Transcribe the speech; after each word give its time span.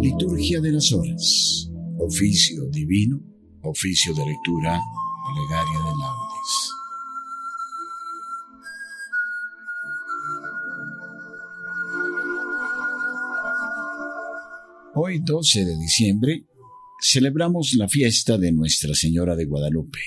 Liturgia 0.00 0.60
de 0.60 0.72
las 0.72 0.92
Horas, 0.92 1.70
oficio 1.98 2.68
divino, 2.70 3.20
oficio 3.62 4.14
de 4.14 4.26
lectura, 4.26 4.80
plegaria 5.34 5.78
de 5.78 5.84
laudes. 5.84 6.72
Hoy 14.94 15.18
12 15.20 15.64
de 15.64 15.78
diciembre 15.78 16.46
celebramos 17.02 17.74
la 17.74 17.88
fiesta 17.88 18.38
de 18.38 18.52
Nuestra 18.52 18.94
Señora 18.94 19.34
de 19.34 19.44
Guadalupe. 19.44 19.98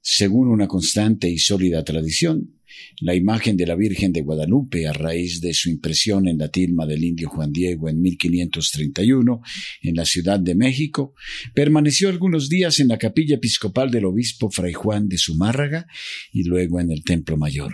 Según 0.00 0.48
una 0.48 0.68
constante 0.68 1.28
y 1.28 1.38
sólida 1.38 1.84
tradición, 1.84 2.54
la 3.00 3.16
imagen 3.16 3.56
de 3.56 3.66
la 3.66 3.74
Virgen 3.74 4.12
de 4.12 4.22
Guadalupe, 4.22 4.86
a 4.86 4.92
raíz 4.92 5.40
de 5.40 5.52
su 5.52 5.68
impresión 5.68 6.28
en 6.28 6.38
la 6.38 6.48
tilma 6.48 6.86
del 6.86 7.02
indio 7.02 7.28
Juan 7.28 7.52
Diego 7.52 7.88
en 7.88 8.00
1531 8.00 9.42
en 9.82 9.94
la 9.96 10.04
Ciudad 10.04 10.38
de 10.38 10.54
México, 10.54 11.14
permaneció 11.54 12.08
algunos 12.08 12.48
días 12.48 12.78
en 12.78 12.88
la 12.88 12.98
capilla 12.98 13.34
episcopal 13.34 13.90
del 13.90 14.04
obispo 14.04 14.50
Fray 14.50 14.72
Juan 14.72 15.08
de 15.08 15.18
Zumárraga 15.18 15.86
y 16.32 16.44
luego 16.44 16.80
en 16.80 16.92
el 16.92 17.02
Templo 17.02 17.36
Mayor. 17.36 17.72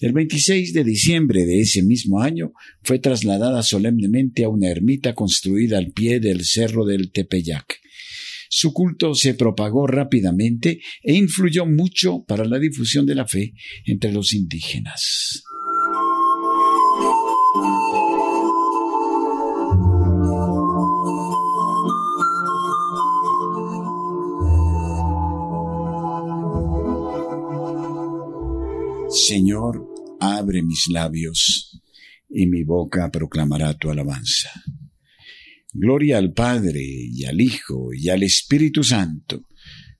El 0.00 0.12
26 0.12 0.72
de 0.72 0.84
diciembre 0.84 1.44
de 1.44 1.60
ese 1.60 1.82
mismo 1.82 2.20
año 2.20 2.52
fue 2.82 2.98
trasladada 2.98 3.62
solemnemente 3.62 4.44
a 4.44 4.48
una 4.48 4.68
ermita 4.68 5.14
construida 5.14 5.78
al 5.78 5.92
pie 5.92 6.20
del 6.20 6.44
cerro 6.44 6.84
del 6.84 7.10
Tepeyac, 7.10 7.80
su 8.50 8.72
culto 8.72 9.14
se 9.14 9.34
propagó 9.34 9.86
rápidamente 9.86 10.80
e 11.02 11.14
influyó 11.14 11.66
mucho 11.66 12.24
para 12.26 12.46
la 12.46 12.58
difusión 12.58 13.04
de 13.04 13.14
la 13.14 13.26
fe 13.26 13.52
entre 13.84 14.10
los 14.10 14.32
indígenas. 14.32 15.44
Señor, 29.10 29.87
abre 30.38 30.62
mis 30.62 30.88
labios, 30.88 31.80
y 32.28 32.46
mi 32.46 32.62
boca 32.62 33.10
proclamará 33.10 33.74
tu 33.74 33.90
alabanza. 33.90 34.50
Gloria 35.72 36.18
al 36.18 36.32
Padre 36.32 36.82
y 36.82 37.24
al 37.24 37.40
Hijo 37.40 37.90
y 37.92 38.08
al 38.08 38.22
Espíritu 38.22 38.82
Santo, 38.82 39.42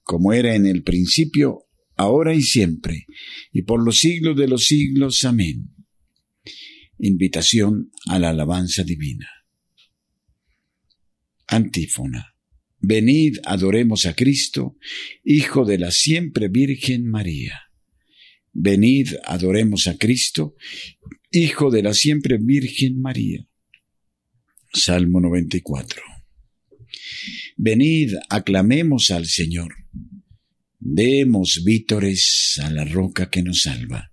como 0.03 0.33
era 0.33 0.55
en 0.55 0.67
el 0.67 0.83
principio, 0.83 1.67
ahora 1.97 2.35
y 2.35 2.43
siempre, 2.43 3.07
y 3.53 3.63
por 3.63 3.85
los 3.85 3.99
siglos 3.99 4.37
de 4.37 4.49
los 4.49 4.65
siglos. 4.67 5.25
Amén. 5.25 5.75
Invitación 6.99 7.91
a 8.07 8.19
la 8.19 8.31
alabanza 8.31 8.83
divina. 8.83 9.29
Antífona. 11.47 12.35
Venid, 12.81 13.39
adoremos 13.45 14.07
a 14.07 14.15
Cristo, 14.15 14.77
Hijo 15.25 15.65
de 15.65 15.79
la 15.79 15.91
siempre 15.91 16.49
Virgen 16.49 17.07
María. 17.07 17.68
Venid, 18.53 19.15
adoremos 19.25 19.87
a 19.87 19.97
Cristo, 19.97 20.57
Hijo 21.31 21.71
de 21.71 21.83
la 21.83 21.93
siempre 21.93 22.39
Virgen 22.39 23.01
María. 23.01 23.47
Salmo 24.73 25.21
94. 25.21 26.03
Venid, 27.57 28.15
aclamemos 28.31 29.11
al 29.11 29.27
Señor. 29.27 29.75
Demos 30.79 31.65
vítores 31.65 32.59
a 32.63 32.71
la 32.71 32.85
roca 32.85 33.29
que 33.29 33.43
nos 33.43 33.63
salva. 33.63 34.11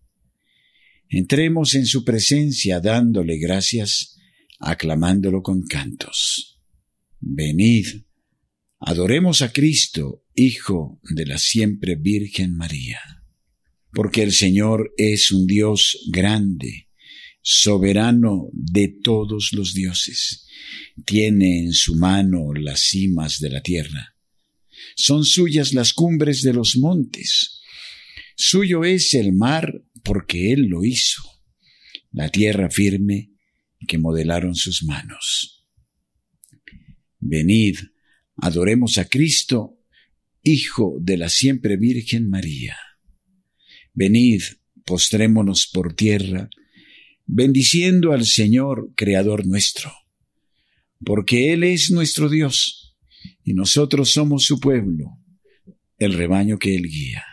Entremos 1.10 1.76
en 1.76 1.86
su 1.86 2.04
presencia 2.04 2.80
dándole 2.80 3.38
gracias, 3.38 4.18
aclamándolo 4.60 5.42
con 5.42 5.64
cantos. 5.64 6.60
Venid, 7.20 7.88
adoremos 8.80 9.42
a 9.42 9.54
Cristo, 9.54 10.24
Hijo 10.34 11.00
de 11.04 11.26
la 11.26 11.38
siempre 11.38 11.96
Virgen 11.96 12.58
María. 12.58 13.00
Porque 13.96 14.22
el 14.22 14.34
Señor 14.34 14.94
es 14.98 15.32
un 15.32 15.48
Dios 15.48 15.98
grande, 16.12 16.90
soberano 17.42 18.50
de 18.54 18.90
todos 19.02 19.54
los 19.54 19.74
dioses 19.74 20.46
tiene 21.04 21.60
en 21.60 21.74
su 21.74 21.96
mano 21.96 22.54
las 22.54 22.82
cimas 22.82 23.40
de 23.40 23.50
la 23.50 23.62
tierra. 23.62 24.16
Son 24.96 25.26
suyas 25.26 25.74
las 25.74 25.94
cumbres 25.94 26.42
de 26.42 26.54
los 26.54 26.78
montes. 26.78 27.62
Suyo 28.36 28.84
es 28.84 29.14
el 29.14 29.34
mar 29.34 29.84
porque 30.04 30.54
Él 30.54 30.68
lo 30.68 30.84
hizo, 30.84 31.22
la 32.12 32.30
tierra 32.30 32.70
firme 32.70 33.32
que 33.88 33.98
modelaron 33.98 34.56
sus 34.56 34.84
manos. 34.84 35.68
Venid, 37.20 37.78
adoremos 38.38 38.98
a 38.98 39.06
Cristo, 39.06 39.72
Hijo 40.48 41.00
de 41.02 41.18
la 41.18 41.30
siempre 41.30 41.76
Virgen 41.76 42.30
María. 42.30 42.78
Venid, 43.96 44.42
postrémonos 44.86 45.68
por 45.74 45.96
tierra, 45.96 46.50
bendiciendo 47.26 48.12
al 48.12 48.26
Señor, 48.26 48.92
Creador 48.96 49.48
nuestro 49.48 49.92
porque 51.04 51.54
Él 51.54 51.64
es 51.64 51.92
nuestro 51.92 52.30
Dios 52.30 52.96
y 53.44 53.54
nosotros 53.54 54.12
somos 54.12 54.44
su 54.44 54.60
pueblo, 54.60 55.20
el 55.98 56.14
rebaño 56.14 56.58
que 56.58 56.76
Él 56.76 56.84
guía. 56.84 57.24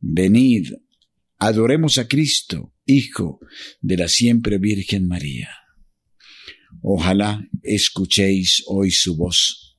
Venid, 0.00 0.72
adoremos 1.38 1.98
a 1.98 2.08
Cristo, 2.08 2.74
Hijo 2.84 3.38
de 3.80 3.96
la 3.96 4.08
siempre 4.08 4.58
Virgen 4.58 5.06
María. 5.06 5.48
Ojalá 6.80 7.48
escuchéis 7.62 8.64
hoy 8.66 8.90
su 8.90 9.16
voz. 9.16 9.78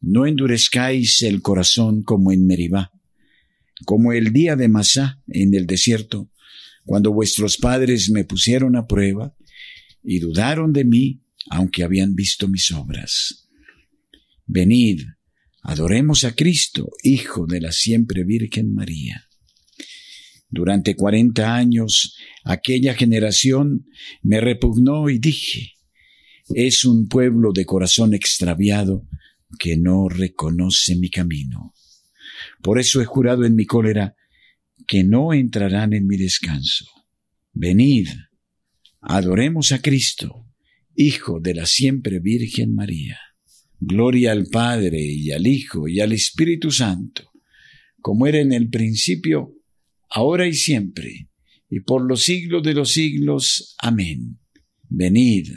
No 0.00 0.26
endurezcáis 0.26 1.22
el 1.22 1.40
corazón 1.40 2.02
como 2.02 2.32
en 2.32 2.46
Meribá, 2.46 2.90
como 3.84 4.12
el 4.12 4.32
día 4.32 4.56
de 4.56 4.68
Masá 4.68 5.20
en 5.26 5.54
el 5.54 5.66
desierto, 5.66 6.30
cuando 6.84 7.12
vuestros 7.12 7.56
padres 7.56 8.10
me 8.10 8.24
pusieron 8.24 8.76
a 8.76 8.86
prueba 8.86 9.34
y 10.02 10.18
dudaron 10.18 10.72
de 10.72 10.84
mí 10.84 11.22
aunque 11.48 11.82
habían 11.82 12.14
visto 12.14 12.48
mis 12.48 12.70
obras. 12.70 13.48
Venid, 14.46 15.02
adoremos 15.62 16.24
a 16.24 16.34
Cristo, 16.34 16.88
Hijo 17.02 17.46
de 17.46 17.60
la 17.60 17.72
siempre 17.72 18.24
Virgen 18.24 18.74
María. 18.74 19.26
Durante 20.48 20.96
cuarenta 20.96 21.54
años 21.54 22.16
aquella 22.44 22.94
generación 22.94 23.86
me 24.22 24.40
repugnó 24.40 25.08
y 25.08 25.18
dije, 25.18 25.74
es 26.54 26.84
un 26.84 27.08
pueblo 27.08 27.52
de 27.52 27.64
corazón 27.64 28.14
extraviado 28.14 29.06
que 29.58 29.76
no 29.76 30.08
reconoce 30.08 30.96
mi 30.96 31.10
camino. 31.10 31.74
Por 32.62 32.78
eso 32.78 33.00
he 33.00 33.04
jurado 33.04 33.44
en 33.44 33.54
mi 33.54 33.66
cólera 33.66 34.14
que 34.86 35.04
no 35.04 35.32
entrarán 35.32 35.92
en 35.92 36.06
mi 36.06 36.16
descanso. 36.16 36.86
Venid, 37.52 38.08
adoremos 39.00 39.72
a 39.72 39.80
Cristo, 39.80 40.46
Hijo 40.94 41.40
de 41.40 41.54
la 41.54 41.66
siempre 41.66 42.18
Virgen 42.20 42.74
María. 42.74 43.18
Gloria 43.78 44.32
al 44.32 44.46
Padre 44.46 45.00
y 45.00 45.30
al 45.30 45.46
Hijo 45.46 45.88
y 45.88 46.00
al 46.00 46.12
Espíritu 46.12 46.70
Santo, 46.70 47.30
como 48.02 48.26
era 48.26 48.38
en 48.38 48.52
el 48.52 48.68
principio, 48.68 49.54
ahora 50.10 50.46
y 50.46 50.52
siempre, 50.52 51.28
y 51.70 51.80
por 51.80 52.06
los 52.06 52.24
siglos 52.24 52.62
de 52.62 52.74
los 52.74 52.92
siglos. 52.92 53.74
Amén. 53.78 54.38
Venid, 54.88 55.52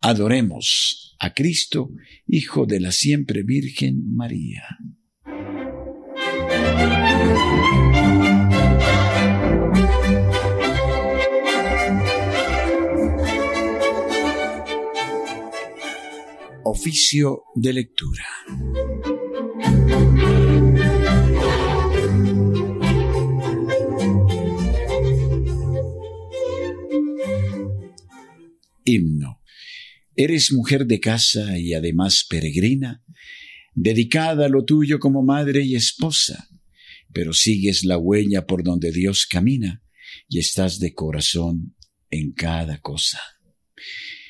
adoremos 0.00 1.16
a 1.18 1.32
Cristo, 1.32 1.90
Hijo 2.26 2.66
de 2.66 2.80
la 2.80 2.92
siempre 2.92 3.42
Virgen 3.42 4.14
María. 4.14 4.64
Oficio 16.64 17.42
de 17.54 17.72
lectura. 17.72 18.24
Himno. 28.84 29.40
Eres 30.16 30.52
mujer 30.52 30.86
de 30.86 31.00
casa 31.00 31.58
y 31.58 31.74
además 31.74 32.26
peregrina, 32.28 33.02
dedicada 33.74 34.46
a 34.46 34.48
lo 34.48 34.64
tuyo 34.64 34.98
como 34.98 35.22
madre 35.22 35.64
y 35.64 35.76
esposa, 35.76 36.48
pero 37.12 37.32
sigues 37.32 37.84
la 37.84 37.98
huella 37.98 38.46
por 38.46 38.62
donde 38.62 38.92
Dios 38.92 39.26
camina 39.26 39.82
y 40.28 40.38
estás 40.38 40.78
de 40.78 40.94
corazón 40.94 41.76
en 42.10 42.32
cada 42.32 42.80
cosa. 42.80 43.20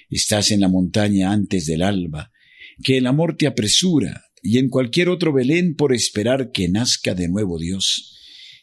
Estás 0.08 0.50
en 0.50 0.61
la 0.61 0.69
montaña 0.69 1.32
antes 1.32 1.67
del 1.67 1.82
alba, 1.82 2.32
que 2.82 2.99
el 2.99 3.06
amor 3.06 3.37
te 3.37 3.46
apresura, 3.46 4.25
y 4.43 4.58
en 4.58 4.69
cualquier 4.69 5.08
otro 5.08 5.32
Belén 5.32 5.75
por 5.76 5.94
esperar 5.94 6.50
que 6.52 6.69
nazca 6.69 7.14
de 7.14 7.29
nuevo 7.29 7.58
Dios 7.58 8.19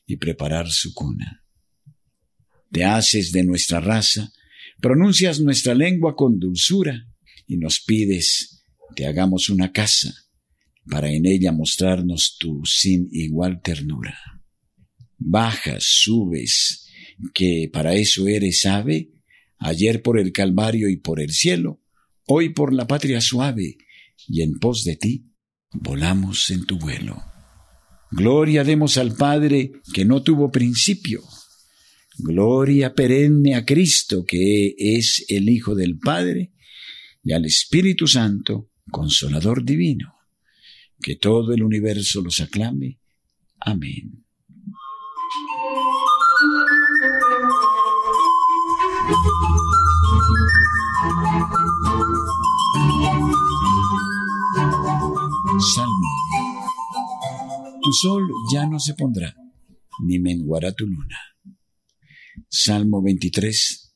y 0.06 0.18
preparar 0.18 0.70
su 0.70 0.94
cuna. 0.94 1.44
Te 2.72 2.84
haces 2.84 3.32
de 3.32 3.44
nuestra 3.44 3.80
raza, 3.80 4.32
pronuncias 4.82 5.40
nuestra 5.40 5.74
lengua 5.74 6.16
con 6.16 6.40
dulzura 6.40 7.08
y 7.48 7.58
nos 7.58 7.80
pides 7.82 8.66
te 8.96 9.06
hagamos 9.06 9.50
una 9.50 9.72
casa 9.72 10.14
para 10.90 11.12
en 11.12 11.26
ella 11.26 11.52
mostrarnos 11.52 12.38
tu 12.40 12.66
sin 12.66 13.08
igual 13.12 13.62
ternura. 13.62 14.18
Bajas, 15.18 15.84
subes, 15.84 16.88
que 17.34 17.70
para 17.72 17.94
eso 17.96 18.28
eres 18.28 18.66
ave, 18.66 19.12
ayer 19.58 20.02
por 20.02 20.20
el 20.20 20.32
Calvario 20.32 20.90
y 20.90 20.98
por 20.98 21.20
el 21.20 21.32
cielo, 21.32 21.82
hoy 22.26 22.50
por 22.50 22.74
la 22.74 22.88
patria 22.88 23.22
suave, 23.22 23.78
y 24.28 24.42
en 24.42 24.60
pos 24.60 24.84
de 24.84 24.96
ti 24.96 25.26
volamos 25.72 26.50
en 26.50 26.66
tu 26.66 26.78
vuelo. 26.78 27.22
Gloria 28.12 28.64
demos 28.64 28.98
al 28.98 29.16
Padre 29.16 29.72
que 29.94 30.06
no 30.06 30.24
tuvo 30.24 30.52
principio. 30.52 31.22
Gloria 32.18 32.94
perenne 32.94 33.56
a 33.56 33.66
Cristo 33.66 34.26
que 34.26 34.74
es 34.78 35.26
el 35.30 35.48
Hijo 35.48 35.76
del 35.76 36.00
Padre 36.00 36.54
y 37.24 37.34
al 37.34 37.46
Espíritu 37.46 38.08
Santo, 38.08 38.72
consolador 38.90 39.64
divino. 39.64 40.19
Que 41.02 41.16
todo 41.16 41.54
el 41.54 41.64
universo 41.64 42.22
los 42.22 42.42
aclame. 42.42 43.00
Amén. 43.60 44.26
Salmo. 55.60 56.10
Tu 57.82 57.92
sol 57.94 58.28
ya 58.52 58.66
no 58.66 58.80
se 58.80 58.94
pondrá, 58.94 59.36
ni 60.06 60.20
menguará 60.20 60.72
tu 60.74 60.86
luna. 60.86 61.18
Salmo 62.50 63.02
23. 63.02 63.94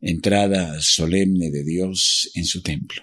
Entrada 0.00 0.80
solemne 0.80 1.50
de 1.50 1.64
Dios 1.64 2.30
en 2.34 2.44
su 2.44 2.62
templo. 2.62 3.02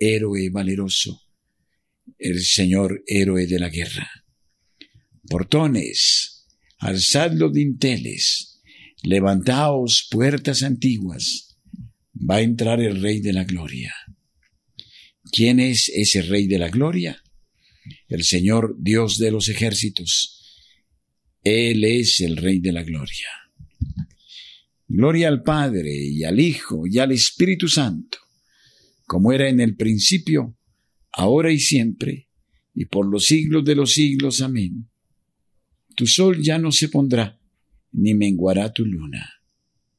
héroe 0.00 0.48
valeroso, 0.50 1.22
el 2.18 2.42
Señor 2.42 3.04
héroe 3.06 3.46
de 3.46 3.60
la 3.60 3.68
guerra. 3.68 4.10
Portones, 5.28 6.46
alzad 6.78 7.32
los 7.32 7.52
dinteles, 7.52 8.62
levantaos 9.02 10.08
puertas 10.10 10.62
antiguas, 10.62 11.58
va 12.18 12.36
a 12.36 12.40
entrar 12.40 12.80
el 12.80 13.00
Rey 13.00 13.20
de 13.20 13.34
la 13.34 13.44
Gloria. 13.44 13.94
¿Quién 15.30 15.60
es 15.60 15.90
ese 15.94 16.22
Rey 16.22 16.46
de 16.46 16.58
la 16.58 16.70
Gloria? 16.70 17.22
El 18.08 18.24
Señor 18.24 18.76
Dios 18.78 19.18
de 19.18 19.30
los 19.30 19.48
ejércitos. 19.48 20.58
Él 21.44 21.84
es 21.84 22.20
el 22.20 22.36
Rey 22.36 22.58
de 22.58 22.72
la 22.72 22.82
Gloria. 22.82 23.28
Gloria 24.88 25.28
al 25.28 25.42
Padre 25.42 25.92
y 25.94 26.24
al 26.24 26.40
Hijo 26.40 26.86
y 26.86 26.98
al 26.98 27.12
Espíritu 27.12 27.68
Santo 27.68 28.18
como 29.10 29.32
era 29.32 29.48
en 29.48 29.58
el 29.58 29.74
principio, 29.74 30.56
ahora 31.10 31.50
y 31.50 31.58
siempre, 31.58 32.28
y 32.76 32.84
por 32.84 33.10
los 33.10 33.24
siglos 33.26 33.64
de 33.64 33.74
los 33.74 33.94
siglos. 33.94 34.40
Amén. 34.40 34.88
Tu 35.96 36.06
sol 36.06 36.40
ya 36.40 36.58
no 36.58 36.70
se 36.70 36.88
pondrá, 36.88 37.40
ni 37.90 38.14
menguará 38.14 38.72
tu 38.72 38.84
luna. 38.86 39.28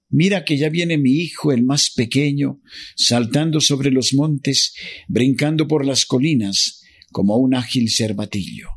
Mira 0.07 0.45
que 0.45 0.57
ya 0.57 0.69
viene 0.69 0.97
mi 0.97 1.11
hijo, 1.11 1.51
el 1.51 1.61
más 1.61 1.89
pequeño, 1.89 2.61
saltando 2.95 3.59
sobre 3.59 3.91
los 3.91 4.13
montes, 4.13 4.75
brincando 5.09 5.67
por 5.67 5.85
las 5.85 6.05
colinas, 6.05 6.81
como 7.11 7.35
un 7.35 7.53
ágil 7.53 7.89
cervatillo. 7.89 8.69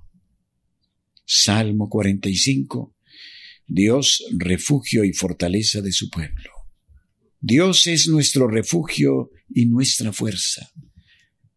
Salmo 1.24 1.88
45. 1.88 2.92
Dios, 3.68 4.24
refugio 4.36 5.04
y 5.04 5.12
fortaleza 5.12 5.80
de 5.80 5.92
su 5.92 6.10
pueblo. 6.10 6.50
Dios 7.46 7.86
es 7.88 8.08
nuestro 8.08 8.48
refugio 8.48 9.30
y 9.54 9.66
nuestra 9.66 10.12
fuerza, 10.12 10.70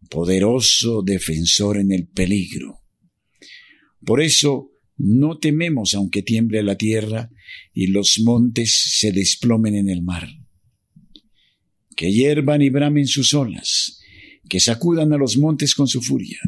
poderoso 0.10 1.02
defensor 1.04 1.78
en 1.78 1.92
el 1.92 2.08
peligro. 2.08 2.80
Por 4.06 4.22
eso 4.22 4.72
no 4.98 5.40
tememos 5.40 5.94
aunque 5.96 6.22
tiemble 6.22 6.64
la 6.64 6.78
tierra 6.78 7.30
y 7.74 7.88
los 7.88 8.20
montes 8.24 8.98
se 9.00 9.12
desplomen 9.12 9.76
en 9.76 9.90
el 9.90 10.04
mar. 10.04 10.30
Que 11.96 12.12
hiervan 12.12 12.62
y 12.62 12.70
bramen 12.70 13.08
sus 13.08 13.34
olas, 13.34 14.00
que 14.48 14.60
sacudan 14.60 15.12
a 15.14 15.18
los 15.18 15.38
montes 15.38 15.74
con 15.74 15.88
su 15.88 16.02
furia. 16.02 16.40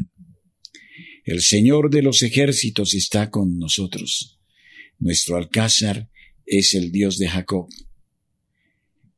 El 1.24 1.42
Señor 1.42 1.90
de 1.90 2.02
los 2.02 2.22
ejércitos 2.22 2.94
está 2.94 3.30
con 3.30 3.58
nosotros. 3.58 4.40
Nuestro 4.98 5.36
alcázar 5.36 6.08
es 6.46 6.74
el 6.74 6.92
Dios 6.92 7.18
de 7.18 7.28
Jacob. 7.28 7.68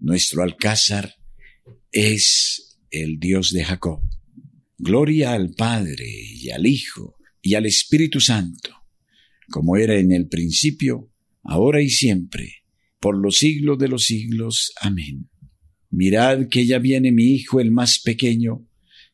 nuestro 0.00 0.42
alcázar 0.42 1.14
es 1.92 2.78
el 2.90 3.18
Dios 3.18 3.52
de 3.52 3.64
Jacob. 3.64 4.00
Gloria 4.78 5.32
al 5.32 5.50
Padre 5.54 6.06
y 6.08 6.50
al 6.50 6.66
Hijo 6.66 7.16
y 7.42 7.54
al 7.54 7.66
Espíritu 7.66 8.20
Santo, 8.20 8.70
como 9.50 9.76
era 9.76 9.98
en 9.98 10.12
el 10.12 10.28
principio, 10.28 11.12
ahora 11.42 11.82
y 11.82 11.90
siempre, 11.90 12.64
por 12.98 13.16
los 13.16 13.38
siglos 13.38 13.78
de 13.78 13.88
los 13.88 14.04
siglos. 14.04 14.72
Amén. 14.80 15.28
Mirad 15.90 16.48
que 16.48 16.66
ya 16.66 16.78
viene 16.78 17.12
mi 17.12 17.34
Hijo 17.34 17.60
el 17.60 17.70
más 17.70 17.98
pequeño, 17.98 18.66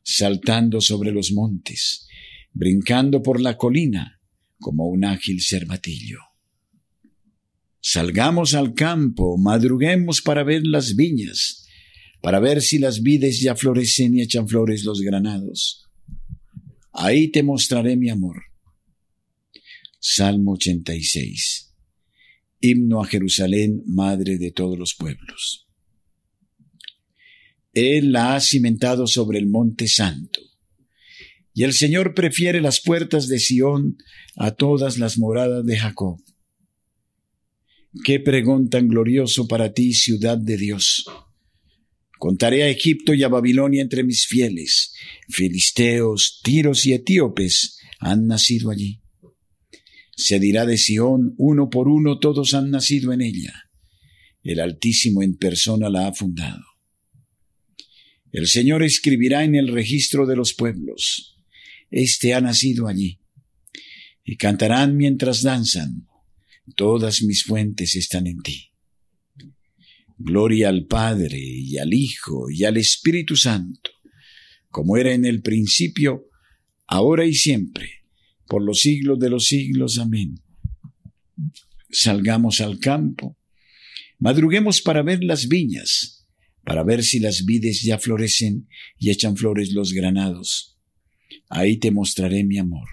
saltando 0.02 0.80
sobre 0.80 1.11
los 1.11 1.32
montes, 1.32 2.06
brincando 2.52 3.23
por 3.23 3.40
la 3.40 3.56
colina, 3.56 4.20
como 4.58 4.87
un 4.87 5.04
ágil 5.04 5.40
cervatillo. 5.42 6.18
Salgamos 7.88 8.55
al 8.55 8.75
campo, 8.75 9.38
madruguemos 9.38 10.21
para 10.21 10.43
ver 10.43 10.62
las 10.66 10.97
viñas, 10.97 11.69
para 12.21 12.40
ver 12.40 12.61
si 12.61 12.81
las 12.81 13.00
vides 13.00 13.40
ya 13.40 13.55
florecen 13.55 14.12
y 14.16 14.23
echan 14.23 14.49
flores 14.49 14.83
los 14.83 15.02
granados. 15.02 15.85
Ahí 16.93 17.31
te 17.31 17.45
mostraré 17.45 17.97
mi 17.97 18.11
amor. 18.11 18.43
Salmo 20.00 20.55
86. 20.55 21.76
Himno 22.59 23.05
a 23.05 23.07
Jerusalén, 23.07 23.85
Madre 23.87 24.37
de 24.38 24.50
todos 24.50 24.76
los 24.76 24.97
pueblos. 24.97 25.69
Él 27.73 28.11
la 28.11 28.35
ha 28.35 28.40
cimentado 28.40 29.07
sobre 29.07 29.38
el 29.38 29.47
monte 29.47 29.87
santo. 29.87 30.40
Y 31.55 31.62
el 31.62 31.73
Señor 31.73 32.14
prefiere 32.14 32.61
las 32.61 32.81
puertas 32.81 33.28
de 33.28 33.38
Sión 33.38 33.97
a 34.35 34.57
todas 34.57 34.99
las 34.99 35.19
moradas 35.19 35.64
de 35.64 35.78
Jacob. 35.78 36.19
Qué 38.04 38.20
pregón 38.20 38.68
tan 38.68 38.88
glorioso 38.88 39.46
para 39.48 39.72
ti, 39.72 39.94
ciudad 39.94 40.38
de 40.38 40.56
Dios. 40.56 41.04
Contaré 42.18 42.62
a 42.62 42.68
Egipto 42.68 43.14
y 43.14 43.22
a 43.22 43.28
Babilonia 43.28 43.82
entre 43.82 44.02
mis 44.02 44.26
fieles. 44.26 44.94
Filisteos, 45.28 46.40
tiros 46.42 46.86
y 46.86 46.94
etíopes 46.94 47.78
han 47.98 48.26
nacido 48.26 48.70
allí. 48.70 49.02
Se 50.16 50.40
dirá 50.40 50.64
de 50.64 50.78
Sión, 50.78 51.34
uno 51.36 51.68
por 51.68 51.88
uno 51.88 52.18
todos 52.18 52.54
han 52.54 52.70
nacido 52.70 53.12
en 53.12 53.20
ella. 53.20 53.52
El 54.42 54.60
Altísimo 54.60 55.22
en 55.22 55.36
persona 55.36 55.90
la 55.90 56.08
ha 56.08 56.12
fundado. 56.14 56.64
El 58.32 58.46
Señor 58.46 58.82
escribirá 58.82 59.44
en 59.44 59.54
el 59.54 59.68
registro 59.68 60.26
de 60.26 60.36
los 60.36 60.54
pueblos. 60.54 61.36
Este 61.90 62.34
ha 62.34 62.40
nacido 62.40 62.88
allí. 62.88 63.20
Y 64.24 64.36
cantarán 64.36 64.96
mientras 64.96 65.42
danzan. 65.42 66.06
Todas 66.75 67.23
mis 67.23 67.44
fuentes 67.44 67.94
están 67.94 68.26
en 68.26 68.40
ti. 68.40 68.73
Gloria 70.18 70.70
al 70.70 70.87
Padre 70.87 71.38
y 71.38 71.78
al 71.78 71.92
Hijo 71.92 72.50
y 72.50 72.64
al 72.64 72.76
Espíritu 72.76 73.37
Santo, 73.37 73.90
como 74.70 74.96
era 74.96 75.12
en 75.12 75.25
el 75.25 75.42
principio, 75.42 76.28
ahora 76.87 77.26
y 77.26 77.35
siempre, 77.35 78.04
por 78.46 78.62
los 78.62 78.80
siglos 78.80 79.18
de 79.18 79.30
los 79.30 79.46
siglos. 79.46 79.99
Amén. 79.99 80.40
Salgamos 81.90 82.61
al 82.61 82.78
campo, 82.78 83.38
madruguemos 84.18 84.80
para 84.80 85.02
ver 85.02 85.23
las 85.23 85.49
viñas, 85.49 86.26
para 86.64 86.82
ver 86.82 87.04
si 87.04 87.20
las 87.20 87.44
vides 87.44 87.82
ya 87.82 87.99
florecen 87.99 88.68
y 88.99 89.11
echan 89.11 89.37
flores 89.37 89.73
los 89.73 89.92
granados. 89.92 90.78
Ahí 91.49 91.76
te 91.76 91.90
mostraré 91.90 92.42
mi 92.42 92.58
amor. 92.58 92.88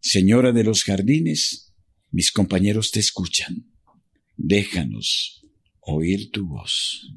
Señora 0.00 0.52
de 0.52 0.64
los 0.64 0.82
jardines, 0.82 1.71
mis 2.12 2.30
compañeros 2.30 2.90
te 2.90 3.00
escuchan. 3.00 3.66
Déjanos 4.36 5.42
oír 5.80 6.30
tu 6.30 6.46
voz. 6.46 7.08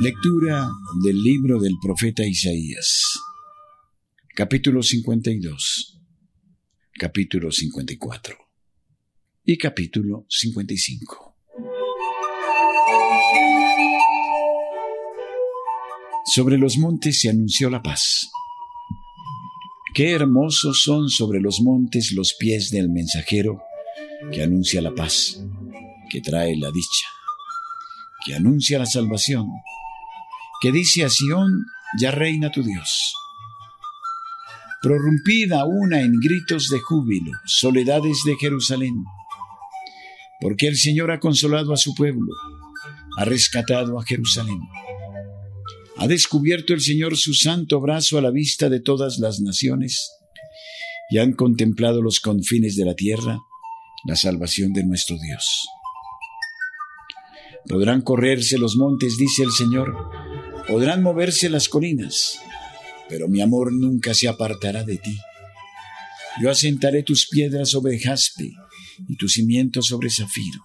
Lectura 0.00 0.68
del 1.02 1.20
libro 1.20 1.58
del 1.58 1.76
profeta 1.82 2.24
Isaías, 2.24 3.02
capítulo 4.36 4.82
52, 4.82 5.95
capítulo 6.98 7.52
54 7.52 8.38
y 9.44 9.58
capítulo 9.58 10.24
55. 10.30 11.36
Sobre 16.24 16.56
los 16.56 16.78
montes 16.78 17.20
se 17.20 17.28
anunció 17.28 17.68
la 17.68 17.82
paz. 17.82 18.30
Qué 19.94 20.12
hermosos 20.12 20.80
son 20.82 21.10
sobre 21.10 21.40
los 21.40 21.60
montes 21.60 22.12
los 22.12 22.34
pies 22.38 22.70
del 22.70 22.88
mensajero 22.88 23.62
que 24.32 24.42
anuncia 24.42 24.80
la 24.80 24.94
paz, 24.94 25.44
que 26.08 26.22
trae 26.22 26.56
la 26.56 26.70
dicha, 26.70 27.08
que 28.24 28.34
anuncia 28.34 28.78
la 28.78 28.86
salvación, 28.86 29.48
que 30.62 30.72
dice 30.72 31.04
a 31.04 31.10
Sión, 31.10 31.66
ya 32.00 32.10
reina 32.10 32.50
tu 32.50 32.62
Dios. 32.62 33.14
Prorrumpida 34.86 35.64
una 35.64 36.00
en 36.00 36.12
gritos 36.20 36.68
de 36.68 36.78
júbilo, 36.78 37.32
soledades 37.44 38.22
de 38.24 38.36
Jerusalén, 38.36 39.02
porque 40.40 40.68
el 40.68 40.76
Señor 40.76 41.10
ha 41.10 41.18
consolado 41.18 41.72
a 41.72 41.76
su 41.76 41.92
pueblo, 41.92 42.32
ha 43.16 43.24
rescatado 43.24 43.98
a 43.98 44.04
Jerusalén. 44.04 44.60
Ha 45.96 46.06
descubierto 46.06 46.72
el 46.72 46.80
Señor 46.80 47.16
su 47.16 47.34
santo 47.34 47.80
brazo 47.80 48.16
a 48.16 48.20
la 48.20 48.30
vista 48.30 48.68
de 48.68 48.78
todas 48.78 49.18
las 49.18 49.40
naciones 49.40 50.08
y 51.10 51.18
han 51.18 51.32
contemplado 51.32 52.00
los 52.00 52.20
confines 52.20 52.76
de 52.76 52.84
la 52.84 52.94
tierra 52.94 53.40
la 54.06 54.14
salvación 54.14 54.72
de 54.72 54.84
nuestro 54.84 55.16
Dios. 55.18 55.66
Podrán 57.68 58.02
correrse 58.02 58.56
los 58.56 58.76
montes, 58.76 59.16
dice 59.16 59.42
el 59.42 59.50
Señor, 59.50 59.96
podrán 60.68 61.02
moverse 61.02 61.48
las 61.48 61.68
colinas, 61.68 62.38
pero 63.08 63.28
mi 63.28 63.40
amor 63.40 63.72
nunca 63.72 64.14
se 64.14 64.28
apartará 64.28 64.84
de 64.84 64.98
ti. 64.98 65.16
Yo 66.40 66.50
asentaré 66.50 67.02
tus 67.02 67.28
piedras 67.28 67.70
sobre 67.70 67.98
jaspe 67.98 68.52
y 69.08 69.16
tus 69.16 69.34
cimientos 69.34 69.86
sobre 69.86 70.10
zafiro. 70.10 70.60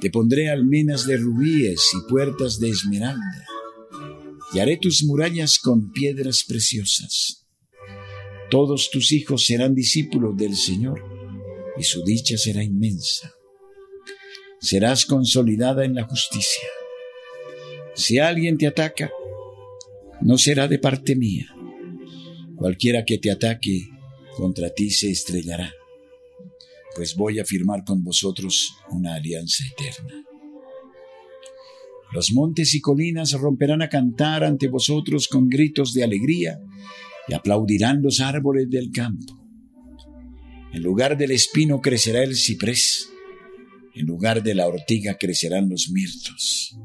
Te 0.00 0.10
pondré 0.10 0.50
almenas 0.50 1.06
de 1.06 1.16
rubíes 1.16 1.82
y 1.94 2.08
puertas 2.08 2.58
de 2.58 2.70
esmeralda, 2.70 3.46
y 4.52 4.58
haré 4.58 4.76
tus 4.76 5.04
murallas 5.04 5.58
con 5.58 5.92
piedras 5.92 6.44
preciosas. 6.46 7.46
Todos 8.50 8.90
tus 8.90 9.12
hijos 9.12 9.46
serán 9.46 9.74
discípulos 9.74 10.36
del 10.36 10.56
Señor, 10.56 11.02
y 11.78 11.84
su 11.84 12.02
dicha 12.04 12.36
será 12.36 12.62
inmensa. 12.62 13.32
Serás 14.60 15.06
consolidada 15.06 15.84
en 15.84 15.94
la 15.94 16.04
justicia. 16.04 16.68
Si 17.94 18.18
alguien 18.18 18.58
te 18.58 18.66
ataca, 18.66 19.10
no 20.22 20.38
será 20.38 20.68
de 20.68 20.78
parte 20.78 21.16
mía. 21.16 21.54
Cualquiera 22.56 23.04
que 23.04 23.18
te 23.18 23.30
ataque 23.30 23.88
contra 24.36 24.70
ti 24.70 24.90
se 24.90 25.10
estrellará 25.10 25.72
pues 26.94 27.14
voy 27.14 27.38
a 27.38 27.44
firmar 27.44 27.84
con 27.84 28.02
vosotros 28.02 28.76
una 28.90 29.14
alianza 29.14 29.64
eterna. 29.66 30.24
Los 32.12 32.32
montes 32.32 32.74
y 32.74 32.80
colinas 32.80 33.32
romperán 33.32 33.80
a 33.80 33.88
cantar 33.88 34.44
ante 34.44 34.68
vosotros 34.68 35.28
con 35.28 35.48
gritos 35.48 35.94
de 35.94 36.04
alegría 36.04 36.60
y 37.28 37.34
aplaudirán 37.34 38.02
los 38.02 38.20
árboles 38.20 38.68
del 38.68 38.90
campo. 38.90 39.38
En 40.72 40.82
lugar 40.82 41.16
del 41.16 41.30
espino 41.30 41.80
crecerá 41.80 42.22
el 42.22 42.36
ciprés, 42.36 43.10
en 43.94 44.06
lugar 44.06 44.42
de 44.42 44.54
la 44.54 44.66
ortiga 44.66 45.16
crecerán 45.18 45.68
los 45.68 45.90
mirtos. 45.90 46.76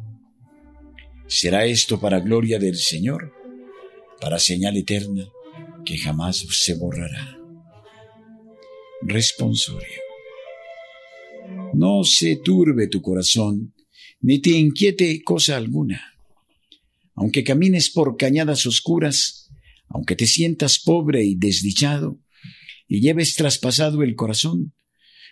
Será 1.28 1.66
esto 1.66 2.00
para 2.00 2.20
gloria 2.20 2.60
del 2.60 2.76
Señor, 2.76 3.34
para 4.22 4.40
señal 4.40 4.78
eterna 4.78 5.28
que 5.86 5.98
jamás 5.98 6.46
se 6.50 6.76
borrará 6.76 7.38
responsorio. 9.02 10.02
No 11.74 12.04
se 12.04 12.38
turbe 12.38 12.88
tu 12.88 13.02
corazón, 13.02 13.74
ni 14.20 14.40
te 14.40 14.52
inquiete 14.52 15.22
cosa 15.24 15.58
alguna. 15.58 16.02
Aunque 17.16 17.44
camines 17.44 17.90
por 17.90 18.18
cañadas 18.18 18.66
oscuras, 18.66 19.50
aunque 19.88 20.16
te 20.16 20.28
sientas 20.28 20.80
pobre 20.80 21.24
y 21.24 21.36
desdichado, 21.36 22.20
y 22.88 23.02
lleves 23.02 23.36
traspasado 23.36 24.04
el 24.04 24.16
corazón, 24.16 24.74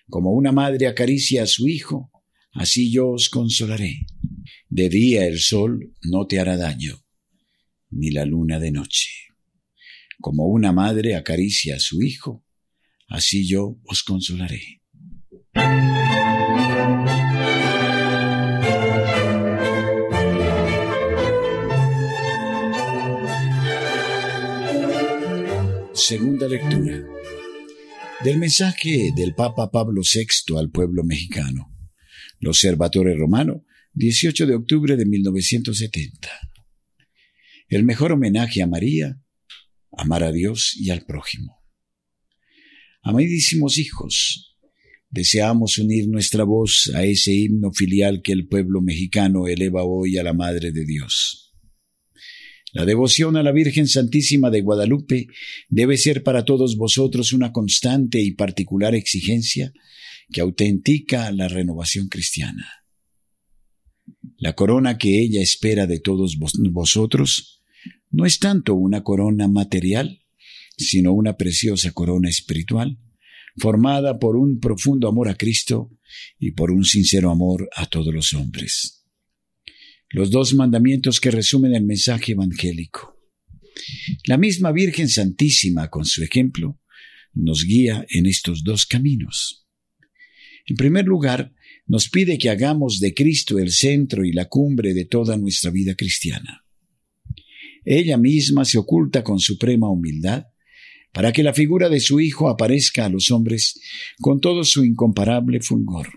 como 0.09 0.31
una 0.31 0.51
madre 0.51 0.87
acaricia 0.87 1.43
a 1.43 1.47
su 1.47 1.67
hijo, 1.67 2.11
así 2.51 2.91
yo 2.91 3.09
os 3.09 3.29
consolaré. 3.29 4.05
De 4.77 4.89
día 4.89 5.25
el 5.25 5.39
sol 5.39 5.93
no 6.01 6.27
te 6.27 6.37
hará 6.37 6.57
daño, 6.57 7.01
ni 7.91 8.11
la 8.11 8.25
luna 8.25 8.59
de 8.59 8.71
noche. 8.71 9.09
Como 10.19 10.47
una 10.47 10.73
madre 10.73 11.15
acaricia 11.15 11.77
a 11.77 11.79
su 11.79 12.01
hijo, 12.01 12.43
así 13.07 13.47
yo 13.47 13.79
os 13.85 14.03
consolaré. 14.03 14.81
Segunda 25.93 26.49
lectura 26.49 27.01
del 28.25 28.39
mensaje 28.39 29.13
del 29.15 29.35
Papa 29.35 29.71
Pablo 29.71 30.01
VI 30.01 30.57
al 30.57 30.69
pueblo 30.69 31.05
mexicano. 31.05 31.71
Los 32.41 32.57
Observatorio 32.57 33.15
Romano, 33.17 33.64
18 33.97 34.45
de 34.45 34.55
octubre 34.55 34.97
de 34.97 35.05
1970. 35.05 36.29
El 37.69 37.85
mejor 37.85 38.11
homenaje 38.11 38.61
a 38.61 38.67
María, 38.67 39.21
amar 39.93 40.21
a 40.23 40.33
Dios 40.33 40.75
y 40.77 40.89
al 40.89 41.05
prójimo. 41.05 41.63
Amadísimos 43.01 43.77
hijos, 43.77 44.57
deseamos 45.09 45.77
unir 45.77 46.09
nuestra 46.09 46.43
voz 46.43 46.91
a 46.93 47.05
ese 47.05 47.31
himno 47.31 47.71
filial 47.71 48.21
que 48.21 48.33
el 48.33 48.47
pueblo 48.47 48.81
mexicano 48.81 49.47
eleva 49.47 49.85
hoy 49.85 50.17
a 50.17 50.23
la 50.23 50.33
Madre 50.33 50.73
de 50.73 50.83
Dios. 50.85 51.53
La 52.73 52.83
devoción 52.83 53.37
a 53.37 53.43
la 53.43 53.53
Virgen 53.53 53.87
Santísima 53.87 54.49
de 54.49 54.59
Guadalupe 54.59 55.27
debe 55.69 55.97
ser 55.97 56.21
para 56.21 56.43
todos 56.43 56.75
vosotros 56.75 57.31
una 57.31 57.53
constante 57.53 58.21
y 58.21 58.33
particular 58.33 58.93
exigencia 58.93 59.71
que 60.33 60.41
autentica 60.41 61.31
la 61.31 61.47
renovación 61.47 62.09
cristiana. 62.09 62.84
La 64.37 64.53
corona 64.53 64.97
que 64.97 65.21
ella 65.21 65.41
espera 65.41 65.87
de 65.87 65.99
todos 65.99 66.37
vosotros 66.37 67.63
no 68.11 68.25
es 68.25 68.39
tanto 68.39 68.75
una 68.75 69.03
corona 69.03 69.47
material, 69.47 70.21
sino 70.77 71.13
una 71.13 71.37
preciosa 71.37 71.91
corona 71.91 72.29
espiritual, 72.29 72.99
formada 73.57 74.19
por 74.19 74.35
un 74.35 74.59
profundo 74.59 75.07
amor 75.07 75.29
a 75.29 75.35
Cristo 75.35 75.91
y 76.37 76.51
por 76.51 76.71
un 76.71 76.83
sincero 76.83 77.31
amor 77.31 77.69
a 77.75 77.85
todos 77.87 78.13
los 78.13 78.33
hombres. 78.33 79.05
Los 80.09 80.31
dos 80.31 80.53
mandamientos 80.53 81.19
que 81.19 81.31
resumen 81.31 81.73
el 81.73 81.83
mensaje 81.83 82.33
evangélico. 82.33 83.19
La 84.25 84.37
misma 84.37 84.71
Virgen 84.71 85.09
Santísima, 85.09 85.89
con 85.89 86.05
su 86.05 86.23
ejemplo, 86.23 86.79
nos 87.33 87.63
guía 87.65 88.05
en 88.09 88.25
estos 88.25 88.63
dos 88.63 88.85
caminos. 88.85 89.67
En 90.65 90.77
primer 90.77 91.05
lugar, 91.05 91.53
nos 91.87 92.09
pide 92.09 92.37
que 92.37 92.49
hagamos 92.49 92.99
de 92.99 93.13
Cristo 93.13 93.59
el 93.59 93.71
centro 93.71 94.25
y 94.25 94.31
la 94.31 94.45
cumbre 94.45 94.93
de 94.93 95.05
toda 95.05 95.37
nuestra 95.37 95.71
vida 95.71 95.95
cristiana. 95.95 96.65
Ella 97.83 98.17
misma 98.17 98.65
se 98.65 98.77
oculta 98.77 99.23
con 99.23 99.39
suprema 99.39 99.89
humildad 99.89 100.45
para 101.13 101.31
que 101.31 101.43
la 101.43 101.53
figura 101.53 101.87
de 101.87 101.99
su 101.99 102.19
Hijo 102.19 102.49
aparezca 102.49 103.05
a 103.05 103.09
los 103.09 103.31
hombres 103.31 103.79
con 104.19 104.41
todo 104.41 104.63
su 104.63 104.83
incomparable 104.83 105.61
fulgor. 105.61 106.07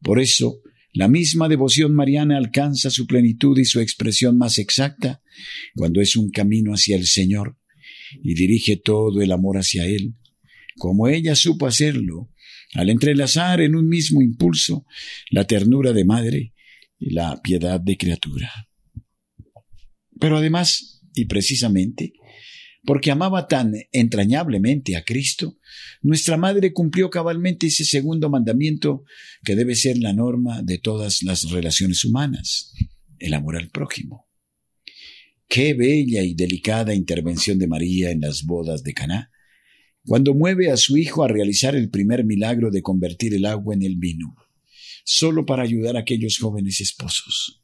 Por 0.00 0.20
eso, 0.20 0.60
la 0.92 1.08
misma 1.08 1.48
devoción 1.48 1.94
mariana 1.94 2.38
alcanza 2.38 2.90
su 2.90 3.06
plenitud 3.06 3.58
y 3.58 3.64
su 3.64 3.80
expresión 3.80 4.38
más 4.38 4.58
exacta 4.58 5.20
cuando 5.74 6.00
es 6.00 6.16
un 6.16 6.30
camino 6.30 6.72
hacia 6.72 6.96
el 6.96 7.06
Señor 7.06 7.58
y 8.22 8.34
dirige 8.34 8.76
todo 8.76 9.20
el 9.20 9.32
amor 9.32 9.58
hacia 9.58 9.84
Él, 9.84 10.14
como 10.78 11.08
ella 11.08 11.34
supo 11.34 11.66
hacerlo 11.66 12.30
al 12.76 12.90
entrelazar 12.90 13.60
en 13.60 13.74
un 13.74 13.88
mismo 13.88 14.22
impulso 14.22 14.86
la 15.30 15.46
ternura 15.46 15.92
de 15.92 16.04
madre 16.04 16.54
y 16.98 17.10
la 17.10 17.40
piedad 17.42 17.80
de 17.80 17.96
criatura. 17.96 18.50
Pero 20.18 20.38
además, 20.38 21.02
y 21.14 21.26
precisamente, 21.26 22.12
porque 22.84 23.10
amaba 23.10 23.48
tan 23.48 23.72
entrañablemente 23.92 24.96
a 24.96 25.04
Cristo, 25.04 25.58
nuestra 26.02 26.36
Madre 26.36 26.72
cumplió 26.72 27.10
cabalmente 27.10 27.66
ese 27.66 27.84
segundo 27.84 28.30
mandamiento 28.30 29.04
que 29.44 29.56
debe 29.56 29.74
ser 29.74 29.98
la 29.98 30.12
norma 30.12 30.62
de 30.62 30.78
todas 30.78 31.22
las 31.22 31.50
relaciones 31.50 32.04
humanas, 32.04 32.72
el 33.18 33.34
amor 33.34 33.56
al 33.56 33.70
prójimo. 33.70 34.28
Qué 35.48 35.74
bella 35.74 36.22
y 36.22 36.34
delicada 36.34 36.94
intervención 36.94 37.58
de 37.58 37.66
María 37.66 38.10
en 38.10 38.20
las 38.20 38.44
bodas 38.44 38.82
de 38.82 38.94
Caná, 38.94 39.30
cuando 40.06 40.34
mueve 40.34 40.70
a 40.70 40.76
su 40.76 40.96
hijo 40.96 41.24
a 41.24 41.28
realizar 41.28 41.74
el 41.74 41.90
primer 41.90 42.24
milagro 42.24 42.70
de 42.70 42.82
convertir 42.82 43.34
el 43.34 43.44
agua 43.44 43.74
en 43.74 43.82
el 43.82 43.96
vino, 43.96 44.36
solo 45.04 45.44
para 45.44 45.62
ayudar 45.62 45.96
a 45.96 46.00
aquellos 46.00 46.38
jóvenes 46.38 46.80
esposos. 46.80 47.62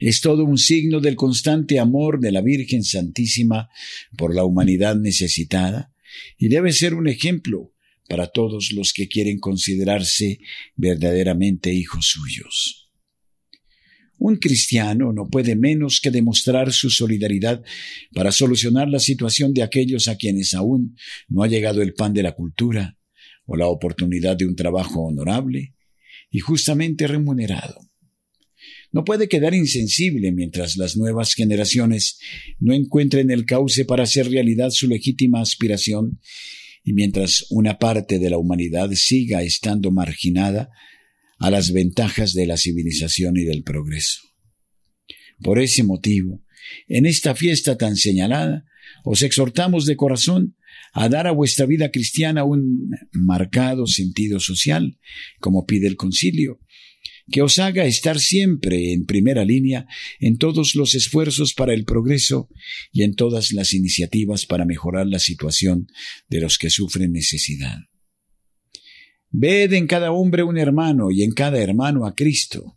Es 0.00 0.20
todo 0.20 0.44
un 0.44 0.58
signo 0.58 1.00
del 1.00 1.16
constante 1.16 1.78
amor 1.78 2.20
de 2.20 2.32
la 2.32 2.42
Virgen 2.42 2.84
Santísima 2.84 3.68
por 4.16 4.34
la 4.34 4.44
humanidad 4.44 4.96
necesitada 4.96 5.94
y 6.36 6.48
debe 6.48 6.72
ser 6.72 6.94
un 6.94 7.08
ejemplo 7.08 7.72
para 8.08 8.26
todos 8.26 8.72
los 8.72 8.92
que 8.92 9.08
quieren 9.08 9.38
considerarse 9.38 10.40
verdaderamente 10.76 11.72
hijos 11.72 12.06
suyos. 12.06 12.81
Un 14.18 14.36
cristiano 14.36 15.12
no 15.12 15.28
puede 15.28 15.56
menos 15.56 16.00
que 16.00 16.10
demostrar 16.10 16.72
su 16.72 16.90
solidaridad 16.90 17.62
para 18.14 18.30
solucionar 18.30 18.88
la 18.88 19.00
situación 19.00 19.52
de 19.52 19.62
aquellos 19.62 20.08
a 20.08 20.16
quienes 20.16 20.54
aún 20.54 20.96
no 21.28 21.42
ha 21.42 21.48
llegado 21.48 21.82
el 21.82 21.94
pan 21.94 22.12
de 22.12 22.22
la 22.22 22.32
cultura 22.32 22.96
o 23.46 23.56
la 23.56 23.66
oportunidad 23.66 24.36
de 24.36 24.46
un 24.46 24.54
trabajo 24.54 25.00
honorable 25.02 25.74
y 26.30 26.38
justamente 26.38 27.06
remunerado. 27.06 27.80
No 28.92 29.04
puede 29.04 29.28
quedar 29.28 29.54
insensible 29.54 30.32
mientras 30.32 30.76
las 30.76 30.96
nuevas 30.96 31.34
generaciones 31.34 32.18
no 32.60 32.74
encuentren 32.74 33.30
el 33.30 33.46
cauce 33.46 33.84
para 33.84 34.04
hacer 34.04 34.30
realidad 34.30 34.70
su 34.70 34.86
legítima 34.86 35.40
aspiración 35.40 36.20
y 36.84 36.92
mientras 36.92 37.46
una 37.50 37.78
parte 37.78 38.18
de 38.18 38.28
la 38.28 38.38
humanidad 38.38 38.90
siga 38.92 39.42
estando 39.42 39.90
marginada 39.90 40.70
a 41.42 41.50
las 41.50 41.72
ventajas 41.72 42.34
de 42.34 42.46
la 42.46 42.56
civilización 42.56 43.36
y 43.36 43.42
del 43.42 43.64
progreso. 43.64 44.20
Por 45.42 45.58
ese 45.58 45.82
motivo, 45.82 46.40
en 46.86 47.04
esta 47.04 47.34
fiesta 47.34 47.76
tan 47.76 47.96
señalada, 47.96 48.64
os 49.04 49.22
exhortamos 49.22 49.84
de 49.84 49.96
corazón 49.96 50.56
a 50.92 51.08
dar 51.08 51.26
a 51.26 51.32
vuestra 51.32 51.66
vida 51.66 51.90
cristiana 51.90 52.44
un 52.44 52.90
marcado 53.10 53.88
sentido 53.88 54.38
social, 54.38 55.00
como 55.40 55.66
pide 55.66 55.88
el 55.88 55.96
concilio, 55.96 56.60
que 57.28 57.42
os 57.42 57.58
haga 57.58 57.86
estar 57.86 58.20
siempre 58.20 58.92
en 58.92 59.04
primera 59.04 59.44
línea 59.44 59.86
en 60.20 60.38
todos 60.38 60.76
los 60.76 60.94
esfuerzos 60.94 61.54
para 61.54 61.74
el 61.74 61.84
progreso 61.84 62.50
y 62.92 63.02
en 63.02 63.16
todas 63.16 63.50
las 63.52 63.74
iniciativas 63.74 64.46
para 64.46 64.64
mejorar 64.64 65.08
la 65.08 65.18
situación 65.18 65.88
de 66.28 66.40
los 66.40 66.56
que 66.56 66.70
sufren 66.70 67.10
necesidad. 67.10 67.78
Ved 69.34 69.72
en 69.72 69.86
cada 69.86 70.12
hombre 70.12 70.42
un 70.42 70.58
hermano 70.58 71.10
y 71.10 71.22
en 71.22 71.32
cada 71.32 71.58
hermano 71.58 72.06
a 72.06 72.14
Cristo, 72.14 72.76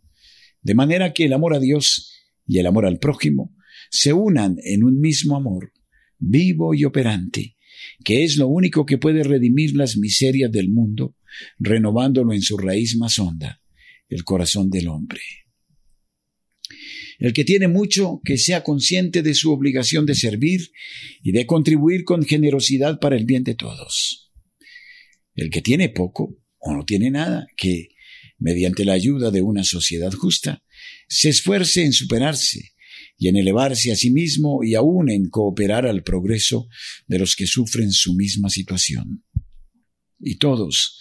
de 0.61 0.73
manera 0.73 1.11
que 1.11 1.25
el 1.25 1.33
amor 1.33 1.53
a 1.53 1.59
Dios 1.59 2.13
y 2.47 2.59
el 2.59 2.65
amor 2.65 2.85
al 2.85 2.97
prójimo 2.97 3.53
se 3.91 4.13
unan 4.13 4.55
en 4.63 4.85
un 4.85 5.01
mismo 5.01 5.35
amor, 5.35 5.73
vivo 6.17 6.73
y 6.73 6.85
operante, 6.85 7.57
que 8.05 8.23
es 8.23 8.37
lo 8.37 8.47
único 8.47 8.85
que 8.85 8.97
puede 8.97 9.23
redimir 9.23 9.75
las 9.75 9.97
miserias 9.97 10.49
del 10.49 10.69
mundo, 10.69 11.17
renovándolo 11.59 12.33
en 12.33 12.41
su 12.41 12.57
raíz 12.57 12.95
más 12.95 13.19
honda, 13.19 13.61
el 14.07 14.23
corazón 14.23 14.69
del 14.69 14.87
hombre. 14.87 15.21
El 17.19 17.33
que 17.33 17.43
tiene 17.43 17.67
mucho, 17.67 18.21
que 18.23 18.37
sea 18.37 18.63
consciente 18.63 19.23
de 19.23 19.33
su 19.33 19.51
obligación 19.51 20.05
de 20.05 20.15
servir 20.15 20.71
y 21.21 21.33
de 21.33 21.45
contribuir 21.45 22.05
con 22.05 22.23
generosidad 22.23 22.99
para 22.99 23.17
el 23.17 23.25
bien 23.25 23.43
de 23.43 23.55
todos. 23.55 24.31
El 25.33 25.49
que 25.49 25.61
tiene 25.61 25.89
poco, 25.89 26.44
o 26.65 26.73
no 26.73 26.83
tiene 26.83 27.11
nada, 27.11 27.47
que, 27.55 27.89
mediante 28.37 28.83
la 28.83 28.93
ayuda 28.93 29.31
de 29.31 29.41
una 29.41 29.63
sociedad 29.63 30.11
justa, 30.11 30.63
se 31.07 31.29
esfuerce 31.29 31.85
en 31.85 31.93
superarse 31.93 32.73
y 33.17 33.29
en 33.29 33.37
elevarse 33.37 33.91
a 33.91 33.95
sí 33.95 34.09
mismo 34.09 34.63
y 34.63 34.73
aún 34.75 35.09
en 35.09 35.29
cooperar 35.29 35.85
al 35.85 36.03
progreso 36.03 36.67
de 37.07 37.19
los 37.19 37.35
que 37.35 37.45
sufren 37.45 37.91
su 37.91 38.15
misma 38.15 38.49
situación. 38.49 39.23
Y 40.19 40.37
todos, 40.37 40.99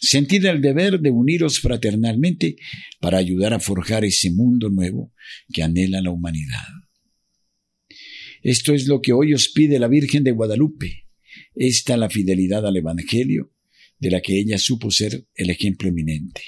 sentid 0.00 0.44
el 0.44 0.60
deber 0.60 1.00
de 1.00 1.10
uniros 1.10 1.60
fraternalmente 1.60 2.56
para 3.00 3.18
ayudar 3.18 3.54
a 3.54 3.60
forjar 3.60 4.04
ese 4.04 4.30
mundo 4.30 4.68
nuevo 4.68 5.12
que 5.52 5.62
anhela 5.62 6.02
la 6.02 6.10
humanidad. 6.10 6.68
Esto 8.42 8.74
es 8.74 8.86
lo 8.86 9.00
que 9.00 9.12
hoy 9.12 9.32
os 9.32 9.48
pide 9.48 9.78
la 9.78 9.88
Virgen 9.88 10.22
de 10.24 10.32
Guadalupe, 10.32 11.06
esta 11.54 11.96
la 11.96 12.10
fidelidad 12.10 12.66
al 12.66 12.76
Evangelio, 12.76 13.55
de 13.98 14.10
la 14.10 14.20
que 14.20 14.38
ella 14.38 14.58
supo 14.58 14.90
ser 14.90 15.26
el 15.34 15.50
ejemplo 15.50 15.88
eminente. 15.88 16.42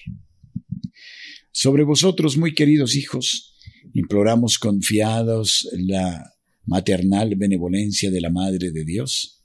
Sobre 1.53 1.85
vosotros, 1.85 2.37
muy 2.37 2.55
queridos 2.55 2.95
hijos, 2.95 3.57
imploramos 3.95 4.59
confiados 4.59 5.69
la 5.73 6.33
maternal 6.67 7.35
benevolencia 7.37 8.11
de 8.11 8.21
la 8.21 8.31
Madre 8.31 8.71
de 8.71 8.85
Dios 8.85 9.45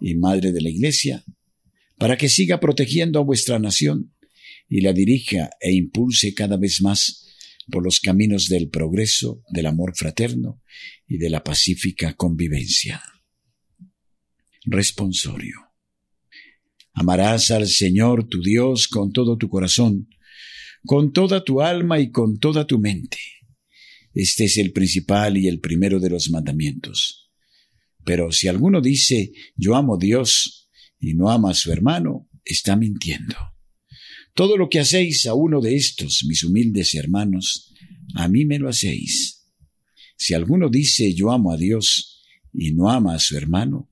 y 0.00 0.14
Madre 0.14 0.52
de 0.52 0.60
la 0.60 0.70
Iglesia, 0.70 1.24
para 1.98 2.16
que 2.16 2.28
siga 2.28 2.60
protegiendo 2.60 3.18
a 3.18 3.24
vuestra 3.24 3.58
nación 3.58 4.14
y 4.68 4.80
la 4.80 4.92
dirija 4.92 5.50
e 5.60 5.72
impulse 5.72 6.34
cada 6.34 6.56
vez 6.56 6.80
más 6.80 7.26
por 7.70 7.84
los 7.84 8.00
caminos 8.00 8.48
del 8.48 8.70
progreso, 8.70 9.42
del 9.50 9.66
amor 9.66 9.94
fraterno 9.96 10.62
y 11.06 11.18
de 11.18 11.30
la 11.30 11.44
pacífica 11.44 12.14
convivencia. 12.14 13.02
Responsorio. 14.64 15.61
Amarás 16.94 17.50
al 17.50 17.68
Señor 17.68 18.28
tu 18.28 18.42
Dios 18.42 18.86
con 18.88 19.12
todo 19.12 19.36
tu 19.36 19.48
corazón, 19.48 20.08
con 20.84 21.12
toda 21.12 21.42
tu 21.42 21.60
alma 21.62 22.00
y 22.00 22.10
con 22.10 22.38
toda 22.38 22.66
tu 22.66 22.78
mente. 22.78 23.18
Este 24.14 24.44
es 24.44 24.58
el 24.58 24.72
principal 24.72 25.38
y 25.38 25.48
el 25.48 25.60
primero 25.60 26.00
de 26.00 26.10
los 26.10 26.30
mandamientos. 26.30 27.30
Pero 28.04 28.30
si 28.30 28.48
alguno 28.48 28.80
dice 28.80 29.32
yo 29.56 29.74
amo 29.74 29.94
a 29.94 29.98
Dios 29.98 30.68
y 31.00 31.14
no 31.14 31.30
ama 31.30 31.50
a 31.50 31.54
su 31.54 31.72
hermano, 31.72 32.28
está 32.44 32.76
mintiendo. 32.76 33.36
Todo 34.34 34.56
lo 34.56 34.68
que 34.68 34.80
hacéis 34.80 35.26
a 35.26 35.34
uno 35.34 35.60
de 35.60 35.76
estos, 35.76 36.24
mis 36.26 36.42
humildes 36.44 36.94
hermanos, 36.94 37.72
a 38.14 38.28
mí 38.28 38.44
me 38.44 38.58
lo 38.58 38.68
hacéis. 38.68 39.46
Si 40.16 40.34
alguno 40.34 40.68
dice 40.68 41.14
yo 41.14 41.30
amo 41.30 41.52
a 41.52 41.56
Dios 41.56 42.22
y 42.52 42.72
no 42.72 42.90
ama 42.90 43.14
a 43.14 43.18
su 43.18 43.36
hermano, 43.36 43.90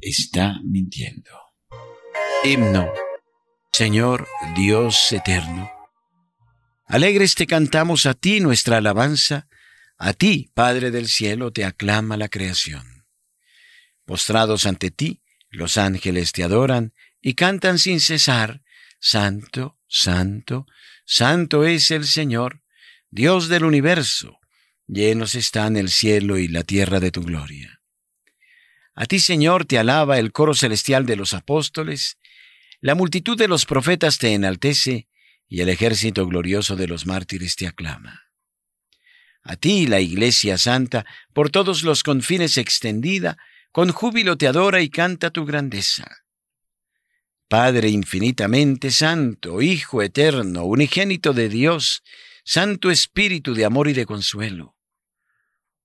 está 0.00 0.60
mintiendo. 0.64 1.47
Himno. 2.44 2.92
Señor 3.72 4.28
Dios 4.54 5.12
eterno. 5.12 5.72
Alegres 6.86 7.34
te 7.34 7.48
cantamos 7.48 8.06
a 8.06 8.14
ti 8.14 8.38
nuestra 8.38 8.76
alabanza, 8.76 9.48
a 9.98 10.12
ti, 10.12 10.48
Padre 10.54 10.92
del 10.92 11.08
cielo, 11.08 11.52
te 11.52 11.64
aclama 11.64 12.16
la 12.16 12.28
creación. 12.28 13.06
Postrados 14.04 14.66
ante 14.66 14.92
ti, 14.92 15.20
los 15.50 15.76
ángeles 15.78 16.30
te 16.30 16.44
adoran 16.44 16.94
y 17.20 17.34
cantan 17.34 17.80
sin 17.80 17.98
cesar, 17.98 18.62
Santo, 19.00 19.76
Santo, 19.88 20.66
Santo 21.04 21.64
es 21.64 21.90
el 21.90 22.06
Señor, 22.06 22.62
Dios 23.10 23.48
del 23.48 23.64
universo, 23.64 24.38
llenos 24.86 25.34
están 25.34 25.76
el 25.76 25.90
cielo 25.90 26.38
y 26.38 26.46
la 26.46 26.62
tierra 26.62 27.00
de 27.00 27.10
tu 27.10 27.22
gloria. 27.22 27.80
A 28.94 29.06
ti, 29.06 29.18
Señor, 29.18 29.64
te 29.64 29.78
alaba 29.78 30.18
el 30.18 30.32
coro 30.32 30.54
celestial 30.54 31.04
de 31.04 31.16
los 31.16 31.34
apóstoles, 31.34 32.18
la 32.80 32.94
multitud 32.94 33.36
de 33.36 33.48
los 33.48 33.66
profetas 33.66 34.18
te 34.18 34.32
enaltece, 34.34 35.08
y 35.48 35.60
el 35.62 35.68
ejército 35.68 36.26
glorioso 36.26 36.76
de 36.76 36.86
los 36.86 37.06
mártires 37.06 37.56
te 37.56 37.66
aclama. 37.66 38.22
A 39.42 39.56
ti, 39.56 39.86
la 39.86 40.00
Iglesia 40.00 40.58
Santa, 40.58 41.06
por 41.32 41.50
todos 41.50 41.82
los 41.82 42.02
confines 42.02 42.58
extendida, 42.58 43.38
con 43.72 43.92
júbilo 43.92 44.36
te 44.36 44.46
adora 44.46 44.80
y 44.82 44.90
canta 44.90 45.30
tu 45.30 45.44
grandeza. 45.44 46.24
Padre 47.48 47.88
infinitamente 47.88 48.90
santo, 48.90 49.62
Hijo 49.62 50.02
eterno, 50.02 50.64
unigénito 50.64 51.32
de 51.32 51.48
Dios, 51.48 52.02
Santo 52.44 52.90
Espíritu 52.90 53.54
de 53.54 53.64
amor 53.64 53.88
y 53.88 53.94
de 53.94 54.04
consuelo. 54.04 54.76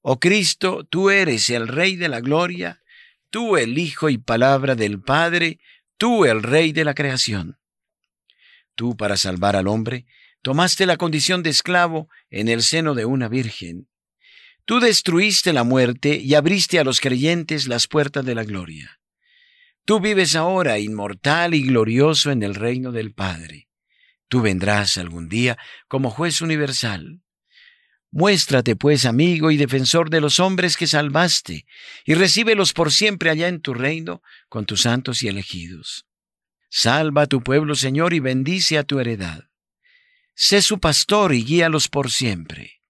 Oh 0.02 0.20
Cristo, 0.20 0.84
tú 0.84 1.10
eres 1.10 1.50
el 1.50 1.70
Rey 1.70 1.96
de 1.96 2.10
la 2.10 2.20
gloria, 2.20 2.82
tú 3.30 3.56
el 3.56 3.78
Hijo 3.78 4.10
y 4.10 4.18
palabra 4.18 4.76
del 4.76 5.02
Padre, 5.02 5.60
tú 5.98 6.26
el 6.26 6.44
Rey 6.44 6.72
de 6.72 6.86
la 6.86 6.94
creación. 6.94 7.58
Tú, 8.76 8.98
para 8.98 9.18
salvar 9.18 9.56
al 9.56 9.68
hombre, 9.68 10.06
tomaste 10.42 10.86
la 10.86 10.98
condición 10.98 11.44
de 11.44 11.50
esclavo 11.50 12.10
en 12.30 12.48
el 12.48 12.64
seno 12.64 12.96
de 12.96 13.06
una 13.06 13.28
virgen, 13.30 13.88
Tú 14.66 14.80
destruiste 14.80 15.52
la 15.52 15.66
muerte 15.66 16.16
y 16.16 16.36
abriste 16.36 16.80
a 16.80 16.86
los 16.86 17.02
creyentes 17.02 17.68
las 17.68 17.88
puertas 17.88 18.26
de 18.26 18.34
la 18.34 18.46
gloria. 18.46 19.02
Tú 19.84 20.00
vives 20.00 20.38
ahora 20.38 20.80
inmortal 20.80 21.54
y 21.54 21.64
glorioso 21.64 22.32
en 22.32 22.44
el 22.44 22.56
reino 22.56 22.94
del 22.94 23.14
Padre. 23.14 23.68
Tú 24.30 24.42
vendrás 24.42 24.98
algún 24.98 25.28
día 25.28 25.58
como 25.90 26.10
juez 26.10 26.40
universal. 26.40 27.22
Muéstrate, 28.16 28.76
pues, 28.76 29.06
amigo 29.06 29.50
y 29.50 29.58
defensor 29.58 30.12
de 30.12 30.22
los 30.22 30.40
hombres 30.40 30.78
que 30.78 30.86
salvaste, 30.86 31.66
y 32.06 32.14
recíbelos 32.14 32.72
por 32.72 32.92
siempre 32.92 33.32
allá 33.32 33.48
en 33.48 33.60
tu 33.60 33.74
reino 33.74 34.22
con 34.50 34.68
tus 34.68 34.82
santos 34.82 35.24
y 35.24 35.30
elegidos. 35.30 36.06
Salva 36.70 37.24
a 37.24 37.26
tu 37.26 37.42
pueblo, 37.42 37.74
Señor, 37.74 38.14
y 38.14 38.20
bendice 38.20 38.78
a 38.78 38.84
tu 38.84 39.00
heredad. 39.00 39.46
Sé 40.36 40.62
su 40.62 40.80
pastor 40.80 41.34
y 41.34 41.44
guíalos 41.44 41.88
por 41.88 42.12
siempre. 42.12 42.82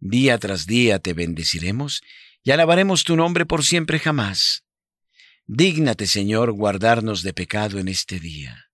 Día 0.00 0.36
tras 0.38 0.66
día 0.66 0.98
te 0.98 1.12
bendeciremos 1.12 2.02
y 2.42 2.50
alabaremos 2.50 3.04
tu 3.04 3.14
nombre 3.14 3.46
por 3.46 3.64
siempre 3.64 4.00
jamás. 4.00 4.64
Dígnate, 5.46 6.08
Señor, 6.08 6.50
guardarnos 6.50 7.22
de 7.22 7.32
pecado 7.32 7.78
en 7.78 7.86
este 7.86 8.18
día. 8.18 8.68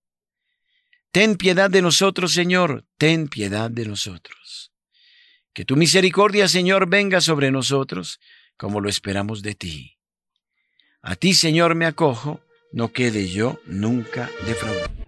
Ten 1.11 1.37
piedad 1.37 1.69
de 1.69 1.83
nosotros, 1.83 2.33
Señor, 2.33 2.87
ten 2.97 3.29
piedad 3.29 3.71
de 3.71 3.85
nosotros. 3.85 4.62
Que 5.53 5.65
tu 5.65 5.77
misericordia, 5.77 6.49
Señor, 6.49 6.89
venga 6.89 7.21
sobre 7.21 7.51
nosotros, 7.51 8.21
como 8.57 8.81
lo 8.81 8.89
esperamos 8.89 9.43
de 9.43 9.55
ti. 9.55 9.99
A 11.03 11.17
ti, 11.17 11.35
Señor, 11.35 11.75
me 11.75 11.87
acojo, 11.87 12.41
no 12.73 12.93
quede 12.93 13.29
yo 13.29 13.61
nunca 13.67 14.31
defraudado. 14.47 15.03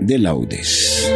de 0.00 0.18
laudes. 0.18 1.12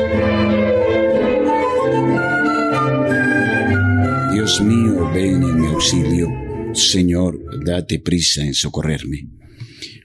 Dios 4.51 4.63
mío, 4.63 5.09
ven 5.15 5.45
en 5.45 5.61
mi 5.61 5.67
auxilio. 5.69 6.27
Señor, 6.75 7.41
date 7.65 8.01
prisa 8.01 8.45
en 8.45 8.53
socorrerme. 8.53 9.29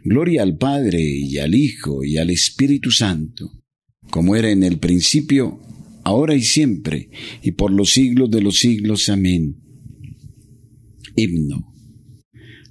Gloria 0.04 0.44
al 0.44 0.56
Padre 0.56 1.02
y 1.02 1.40
al 1.40 1.56
Hijo 1.56 2.04
y 2.04 2.18
al 2.18 2.30
Espíritu 2.30 2.92
Santo, 2.92 3.64
como 4.12 4.36
era 4.36 4.52
en 4.52 4.62
el 4.62 4.78
principio, 4.78 5.62
ahora 6.04 6.36
y 6.36 6.44
siempre, 6.44 7.10
y 7.42 7.54
por 7.54 7.72
los 7.72 7.90
siglos 7.90 8.30
de 8.30 8.42
los 8.42 8.60
siglos. 8.60 9.10
Amén. 9.10 9.56
Himno. 11.16 11.74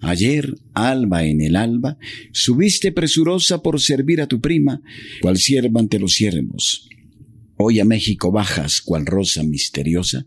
Ayer, 0.00 0.54
alba 0.74 1.24
en 1.24 1.40
el 1.40 1.56
alba, 1.56 1.98
subiste 2.32 2.92
presurosa 2.92 3.64
por 3.64 3.80
servir 3.80 4.20
a 4.20 4.28
tu 4.28 4.40
prima, 4.40 4.80
cual 5.20 5.38
sierva 5.38 5.80
ante 5.80 5.98
los 5.98 6.12
siervos. 6.12 6.88
Hoy 7.56 7.78
a 7.78 7.84
México 7.84 8.32
bajas, 8.32 8.80
cual 8.80 9.06
rosa 9.06 9.42
misteriosa, 9.44 10.26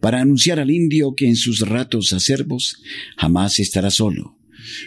para 0.00 0.20
anunciar 0.20 0.58
al 0.58 0.70
indio 0.70 1.14
que 1.14 1.26
en 1.26 1.36
sus 1.36 1.60
ratos 1.60 2.12
acervos 2.12 2.82
jamás 3.16 3.58
estará 3.58 3.90
solo, 3.90 4.38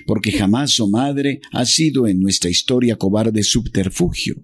porque 0.07 0.31
jamás, 0.31 0.79
oh 0.79 0.89
madre, 0.89 1.41
ha 1.51 1.65
sido 1.65 2.07
en 2.07 2.19
nuestra 2.19 2.49
historia 2.49 2.95
cobarde 2.95 3.43
subterfugio, 3.43 4.43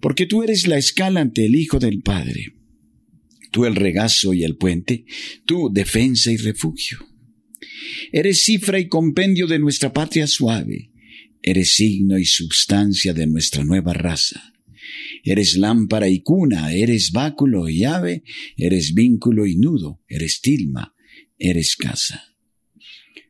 porque 0.00 0.26
tú 0.26 0.42
eres 0.42 0.68
la 0.68 0.78
escala 0.78 1.20
ante 1.20 1.46
el 1.46 1.56
Hijo 1.56 1.80
del 1.80 2.00
Padre, 2.00 2.54
tú 3.50 3.66
el 3.66 3.74
regazo 3.74 4.32
y 4.32 4.44
el 4.44 4.56
puente, 4.56 5.04
tú 5.44 5.68
defensa 5.72 6.30
y 6.30 6.36
refugio. 6.36 7.06
Eres 8.12 8.44
cifra 8.44 8.78
y 8.78 8.88
compendio 8.88 9.46
de 9.46 9.58
nuestra 9.58 9.92
patria 9.92 10.26
suave. 10.26 10.90
Eres 11.42 11.74
signo 11.74 12.18
y 12.18 12.24
substancia 12.24 13.12
de 13.12 13.26
nuestra 13.26 13.64
nueva 13.64 13.92
raza. 13.94 14.51
Eres 15.24 15.56
lámpara 15.56 16.08
y 16.08 16.20
cuna, 16.20 16.72
eres 16.72 17.12
báculo 17.12 17.68
y 17.68 17.84
ave, 17.84 18.22
eres 18.56 18.94
vínculo 18.94 19.46
y 19.46 19.56
nudo, 19.56 20.00
eres 20.08 20.40
tilma, 20.40 20.94
eres 21.38 21.76
casa. 21.76 22.34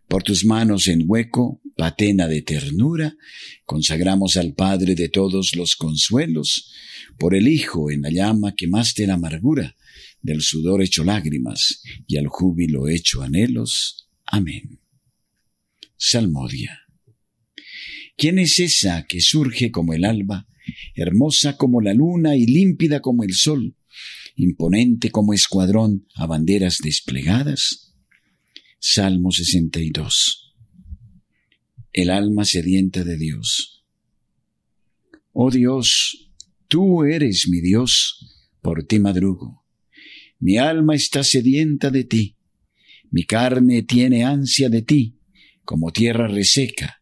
Por 0.09 0.23
tus 0.23 0.45
manos 0.45 0.89
en 0.89 1.05
hueco, 1.07 1.63
patena 1.77 2.29
de 2.29 2.43
ternura, 2.43 3.17
consagramos 3.65 4.37
al 4.37 4.55
Padre 4.55 4.95
de 4.95 5.09
todos 5.09 5.57
los 5.57 5.77
consuelos, 5.77 6.71
por 7.19 7.35
el 7.35 7.49
Hijo 7.49 7.91
en 7.91 8.03
la 8.03 8.11
llama 8.11 8.55
quemaste 8.55 9.07
la 9.07 9.15
amargura, 9.15 9.77
del 10.21 10.43
sudor 10.43 10.83
hecho 10.83 11.03
lágrimas 11.03 11.83
y 12.07 12.17
al 12.17 12.29
júbilo 12.29 12.89
hecho 12.89 13.23
anhelos, 13.23 14.03
Amén. 14.27 14.81
Salmodia. 15.97 16.82
¿Quién 18.23 18.39
es 18.39 18.61
esa 18.61 19.05
que 19.09 19.21
surge 19.21 19.73
como 19.73 19.95
el 19.95 20.05
alba, 20.05 20.47
hermosa 20.95 21.57
como 21.57 21.81
la 21.81 21.93
luna 21.93 22.37
y 22.37 22.47
límpida 22.47 23.01
como 23.01 23.25
el 23.25 23.35
sol, 23.35 23.75
imponente 24.37 25.11
como 25.11 25.35
escuadrón 25.35 26.07
a 26.15 26.27
banderas 26.29 26.79
desplegadas? 26.79 27.97
Salmo 28.79 29.33
62. 29.33 30.55
El 31.93 32.11
alma 32.11 32.45
sedienta 32.45 33.03
de 33.03 33.19
Dios. 33.19 33.85
Oh 35.33 35.51
Dios, 35.51 36.31
tú 36.69 37.03
eres 37.03 37.49
mi 37.49 37.61
Dios, 37.61 38.55
por 38.61 38.85
ti 38.85 39.01
madrugo. 39.01 39.65
Mi 40.39 40.59
alma 40.59 40.95
está 40.95 41.25
sedienta 41.25 41.91
de 41.91 42.05
ti 42.05 42.37
mi 43.11 43.25
carne 43.25 43.83
tiene 43.83 44.23
ansia 44.23 44.69
de 44.71 44.81
ti, 44.81 45.19
como 45.65 45.91
tierra 45.91 46.29
reseca, 46.29 47.02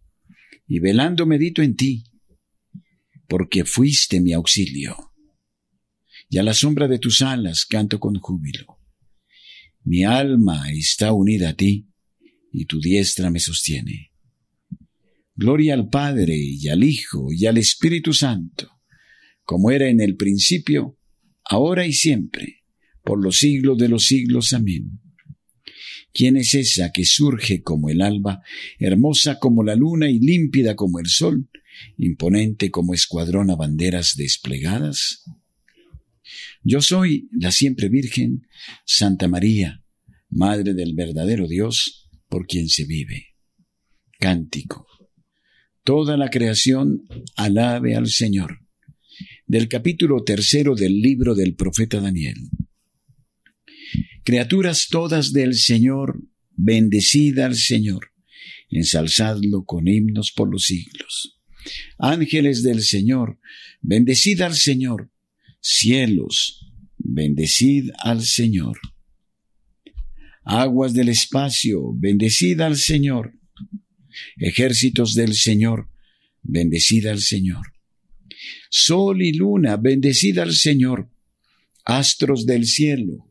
y 0.73 0.79
velando 0.79 1.25
medito 1.25 1.61
en 1.61 1.75
ti, 1.75 2.05
porque 3.27 3.65
fuiste 3.65 4.21
mi 4.21 4.31
auxilio. 4.31 5.11
Y 6.29 6.37
a 6.37 6.43
la 6.43 6.53
sombra 6.53 6.87
de 6.87 6.97
tus 6.97 7.21
alas 7.21 7.65
canto 7.65 7.99
con 7.99 8.15
júbilo. 8.15 8.79
Mi 9.83 10.05
alma 10.05 10.71
está 10.71 11.11
unida 11.11 11.49
a 11.49 11.55
ti, 11.55 11.89
y 12.53 12.67
tu 12.67 12.79
diestra 12.79 13.29
me 13.29 13.41
sostiene. 13.41 14.13
Gloria 15.35 15.73
al 15.73 15.89
Padre 15.89 16.37
y 16.37 16.69
al 16.69 16.85
Hijo 16.85 17.33
y 17.33 17.47
al 17.47 17.57
Espíritu 17.57 18.13
Santo, 18.13 18.71
como 19.43 19.71
era 19.71 19.89
en 19.89 19.99
el 19.99 20.15
principio, 20.15 20.97
ahora 21.43 21.85
y 21.85 21.91
siempre, 21.91 22.63
por 23.03 23.21
los 23.21 23.39
siglos 23.39 23.77
de 23.77 23.89
los 23.89 24.05
siglos. 24.05 24.53
Amén. 24.53 25.01
¿Quién 26.13 26.37
es 26.37 26.53
esa 26.53 26.91
que 26.91 27.05
surge 27.05 27.61
como 27.61 27.89
el 27.89 28.01
alba, 28.01 28.41
hermosa 28.79 29.39
como 29.39 29.63
la 29.63 29.75
luna 29.75 30.09
y 30.09 30.19
límpida 30.19 30.75
como 30.75 30.99
el 30.99 31.07
sol, 31.07 31.49
imponente 31.97 32.69
como 32.69 32.93
escuadrón 32.93 33.49
a 33.49 33.55
banderas 33.55 34.15
desplegadas? 34.17 35.23
Yo 36.63 36.81
soy 36.81 37.29
la 37.31 37.51
siempre 37.51 37.89
Virgen, 37.89 38.47
Santa 38.85 39.27
María, 39.27 39.83
Madre 40.29 40.73
del 40.73 40.93
verdadero 40.93 41.47
Dios, 41.47 42.09
por 42.29 42.47
quien 42.47 42.69
se 42.69 42.85
vive. 42.85 43.35
Cántico. 44.17 44.87
Toda 45.83 46.15
la 46.15 46.29
creación 46.29 47.07
alabe 47.35 47.95
al 47.95 48.07
Señor. 48.07 48.59
Del 49.45 49.67
capítulo 49.67 50.23
tercero 50.23 50.75
del 50.75 51.01
libro 51.01 51.35
del 51.35 51.55
profeta 51.55 51.99
Daniel. 51.99 52.37
Criaturas 54.23 54.87
todas 54.89 55.33
del 55.33 55.55
Señor, 55.55 56.21
bendecida 56.51 57.47
al 57.47 57.55
Señor, 57.55 58.11
ensalzadlo 58.69 59.65
con 59.65 59.87
himnos 59.87 60.31
por 60.31 60.51
los 60.51 60.65
siglos. 60.65 61.39
Ángeles 61.97 62.61
del 62.61 62.83
Señor, 62.83 63.39
bendecid 63.81 64.41
al 64.41 64.55
Señor. 64.55 65.11
Cielos, 65.59 66.67
bendecid 66.97 67.89
al 67.99 68.23
Señor. 68.23 68.79
Aguas 70.43 70.93
del 70.93 71.09
espacio, 71.09 71.93
bendecid 71.95 72.61
al 72.61 72.77
Señor. 72.77 73.33
Ejércitos 74.37 75.15
del 75.15 75.33
Señor, 75.33 75.89
bendecid 76.43 77.07
al 77.07 77.21
Señor. 77.21 77.73
Sol 78.69 79.21
y 79.21 79.33
luna, 79.33 79.77
bendecid 79.77 80.37
al 80.37 80.53
Señor. 80.53 81.09
Astros 81.85 82.45
del 82.45 82.65
cielo, 82.65 83.30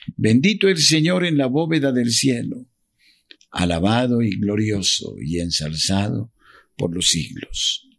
Bendito 0.23 0.67
el 0.67 0.77
Señor 0.77 1.25
en 1.25 1.35
la 1.35 1.47
bóveda 1.47 1.91
del 1.91 2.11
cielo, 2.11 2.69
alabado 3.49 4.21
y 4.21 4.37
glorioso 4.37 5.15
y 5.19 5.39
ensalzado 5.39 6.31
por 6.77 6.93
los 6.93 7.07
siglos. 7.07 7.89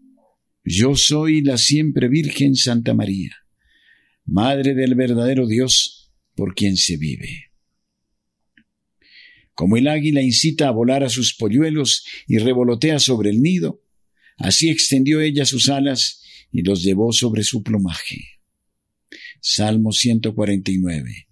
Yo 0.63 0.95
soy 0.95 1.43
la 1.43 1.59
siempre 1.59 2.09
Virgen 2.09 2.55
Santa 2.55 2.95
María, 2.95 3.35
Madre 4.25 4.77
del 4.77 4.95
verdadero 4.95 5.49
Dios, 5.49 6.13
por 6.37 6.55
quien 6.55 6.77
se 6.77 6.97
vive. 6.97 7.51
Como 9.53 9.77
el 9.77 9.89
águila 9.89 10.23
incita 10.23 10.69
a 10.69 10.71
volar 10.71 11.03
a 11.03 11.09
sus 11.09 11.35
polluelos 11.35 12.07
y 12.29 12.39
revolotea 12.39 13.01
sobre 13.01 13.31
el 13.31 13.43
nido, 13.43 13.83
así 14.37 14.71
extendió 14.71 15.21
ella 15.21 15.45
sus 15.45 15.69
alas 15.69 16.23
y 16.53 16.63
los 16.63 16.85
llevó 16.85 17.13
sobre 17.13 17.43
su 17.43 17.65
plumaje. 17.65 18.39
Salmo 19.41 19.91
149 19.91 21.32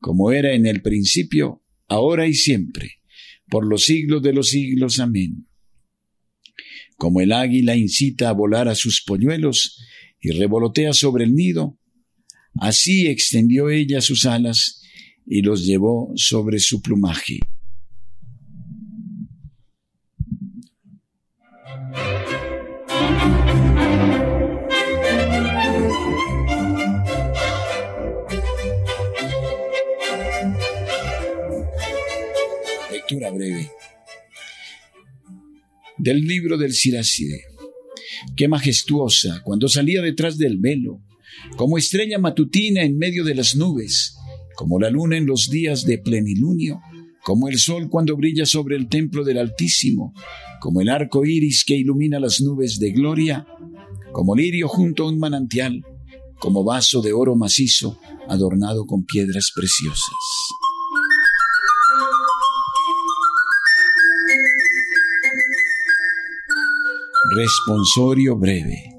como 0.00 0.32
era 0.32 0.54
en 0.54 0.66
el 0.66 0.82
principio, 0.82 1.62
ahora 1.86 2.26
y 2.26 2.34
siempre, 2.34 3.00
por 3.48 3.68
los 3.68 3.84
siglos 3.84 4.22
de 4.22 4.32
los 4.32 4.48
siglos. 4.48 4.98
Amén. 4.98 5.46
Como 6.96 7.20
el 7.20 7.32
águila 7.32 7.76
incita 7.76 8.28
a 8.28 8.32
volar 8.32 8.68
a 8.68 8.74
sus 8.74 9.02
polluelos 9.02 9.78
y 10.20 10.30
revolotea 10.30 10.92
sobre 10.92 11.24
el 11.24 11.34
nido, 11.34 11.78
así 12.60 13.06
extendió 13.06 13.70
ella 13.70 14.00
sus 14.00 14.26
alas 14.26 14.82
y 15.26 15.42
los 15.42 15.64
llevó 15.64 16.12
sobre 16.16 16.58
su 16.58 16.82
plumaje. 16.82 17.40
Breve 33.18 33.70
del 35.98 36.20
libro 36.22 36.56
del 36.56 36.72
Siracide. 36.72 37.42
Qué 38.36 38.48
majestuosa 38.48 39.42
cuando 39.44 39.68
salía 39.68 40.00
detrás 40.00 40.38
del 40.38 40.58
velo, 40.58 41.02
como 41.56 41.76
estrella 41.76 42.18
matutina 42.18 42.82
en 42.82 42.96
medio 42.96 43.24
de 43.24 43.34
las 43.34 43.56
nubes, 43.56 44.14
como 44.54 44.78
la 44.78 44.90
luna 44.90 45.16
en 45.16 45.26
los 45.26 45.50
días 45.50 45.84
de 45.84 45.98
plenilunio, 45.98 46.80
como 47.24 47.48
el 47.48 47.58
sol 47.58 47.88
cuando 47.90 48.16
brilla 48.16 48.46
sobre 48.46 48.76
el 48.76 48.88
templo 48.88 49.24
del 49.24 49.38
Altísimo, 49.38 50.14
como 50.60 50.80
el 50.80 50.88
arco 50.88 51.24
iris 51.24 51.64
que 51.64 51.76
ilumina 51.76 52.20
las 52.20 52.40
nubes 52.40 52.78
de 52.78 52.92
gloria, 52.92 53.46
como 54.12 54.34
lirio 54.34 54.68
junto 54.68 55.04
a 55.04 55.08
un 55.08 55.18
manantial, 55.18 55.82
como 56.38 56.64
vaso 56.64 57.02
de 57.02 57.12
oro 57.12 57.36
macizo 57.36 57.98
adornado 58.28 58.86
con 58.86 59.04
piedras 59.04 59.50
preciosas. 59.54 60.14
Responsorio 67.32 68.36
breve. 68.36 68.96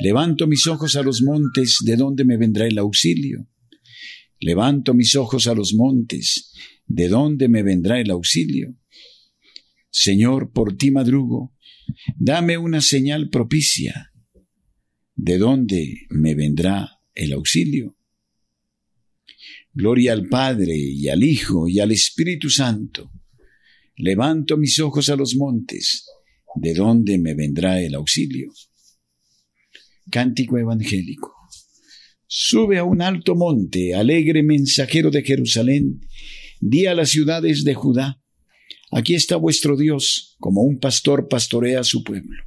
Levanto 0.00 0.46
mis 0.46 0.66
ojos 0.66 0.94
a 0.94 1.02
los 1.02 1.22
montes, 1.22 1.78
¿de 1.82 1.96
dónde 1.96 2.26
me 2.26 2.36
vendrá 2.36 2.66
el 2.66 2.76
auxilio? 2.76 3.48
Levanto 4.38 4.92
mis 4.92 5.14
ojos 5.16 5.46
a 5.46 5.54
los 5.54 5.72
montes, 5.72 6.52
¿de 6.86 7.08
dónde 7.08 7.48
me 7.48 7.62
vendrá 7.62 7.98
el 7.98 8.10
auxilio? 8.10 8.76
Señor, 9.88 10.52
por 10.52 10.76
ti 10.76 10.90
madrugo, 10.90 11.54
dame 12.18 12.58
una 12.58 12.82
señal 12.82 13.30
propicia. 13.30 14.12
¿De 15.14 15.38
dónde 15.38 16.02
me 16.10 16.34
vendrá 16.34 17.00
el 17.14 17.32
auxilio? 17.32 17.96
Gloria 19.72 20.12
al 20.12 20.28
Padre 20.28 20.76
y 20.76 21.08
al 21.08 21.24
Hijo 21.24 21.68
y 21.68 21.80
al 21.80 21.90
Espíritu 21.90 22.50
Santo. 22.50 23.10
Levanto 23.96 24.58
mis 24.58 24.78
ojos 24.78 25.08
a 25.08 25.16
los 25.16 25.36
montes, 25.36 26.04
¿de 26.56 26.74
dónde 26.74 27.18
me 27.18 27.34
vendrá 27.34 27.80
el 27.80 27.94
auxilio? 27.94 28.52
Cántico 30.10 30.58
evangélico. 30.58 31.32
Sube 32.26 32.78
a 32.78 32.84
un 32.84 33.02
alto 33.02 33.34
monte, 33.34 33.94
alegre 33.94 34.42
mensajero 34.42 35.10
de 35.10 35.22
Jerusalén, 35.22 36.00
di 36.60 36.86
a 36.86 36.94
las 36.94 37.10
ciudades 37.10 37.64
de 37.64 37.74
Judá, 37.74 38.20
aquí 38.90 39.14
está 39.14 39.36
vuestro 39.36 39.76
Dios, 39.76 40.36
como 40.38 40.62
un 40.62 40.78
pastor 40.78 41.28
pastorea 41.28 41.80
a 41.80 41.84
su 41.84 42.02
pueblo. 42.02 42.42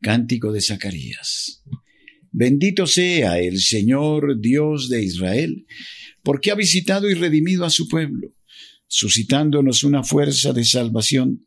Cántico 0.00 0.52
de 0.52 0.60
Zacarías. 0.60 1.62
Bendito 2.30 2.86
sea 2.86 3.38
el 3.38 3.60
Señor 3.60 4.40
Dios 4.40 4.88
de 4.88 5.04
Israel, 5.04 5.66
porque 6.22 6.50
ha 6.50 6.56
visitado 6.56 7.08
y 7.08 7.14
redimido 7.14 7.64
a 7.64 7.70
su 7.70 7.88
pueblo, 7.88 8.34
suscitándonos 8.88 9.84
una 9.84 10.02
fuerza 10.02 10.52
de 10.52 10.64
salvación 10.64 11.46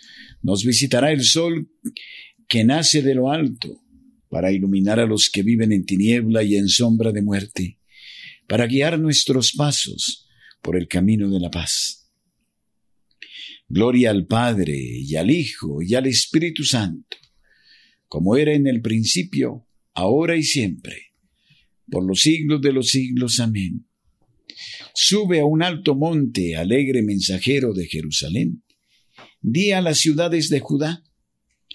nos 0.41 0.63
visitará 0.65 1.11
el 1.11 1.23
sol 1.23 1.69
que 2.47 2.63
nace 2.63 3.01
de 3.01 3.15
lo 3.15 3.31
alto, 3.31 3.81
para 4.29 4.51
iluminar 4.51 4.99
a 4.99 5.05
los 5.05 5.29
que 5.29 5.43
viven 5.43 5.73
en 5.73 5.85
tiniebla 5.85 6.43
y 6.43 6.55
en 6.55 6.69
sombra 6.69 7.11
de 7.11 7.21
muerte, 7.21 7.79
para 8.47 8.65
guiar 8.65 8.99
nuestros 8.99 9.53
pasos 9.53 10.27
por 10.61 10.77
el 10.77 10.87
camino 10.87 11.29
de 11.29 11.39
la 11.39 11.51
paz. 11.51 12.09
Gloria 13.67 14.09
al 14.09 14.25
Padre 14.25 14.77
y 14.77 15.15
al 15.15 15.31
Hijo 15.31 15.81
y 15.81 15.95
al 15.95 16.07
Espíritu 16.07 16.63
Santo, 16.63 17.17
como 18.07 18.35
era 18.35 18.53
en 18.53 18.67
el 18.67 18.81
principio, 18.81 19.67
ahora 19.93 20.35
y 20.35 20.43
siempre, 20.43 21.13
por 21.89 22.05
los 22.05 22.21
siglos 22.21 22.61
de 22.61 22.73
los 22.73 22.87
siglos. 22.87 23.39
Amén. 23.39 23.85
Sube 24.93 25.39
a 25.39 25.45
un 25.45 25.63
alto 25.63 25.95
monte, 25.95 26.55
alegre 26.55 27.01
mensajero 27.01 27.73
de 27.73 27.87
Jerusalén. 27.87 28.63
Di 29.41 29.71
a 29.71 29.81
las 29.81 29.97
ciudades 29.97 30.49
de 30.49 30.59
Judá, 30.59 31.03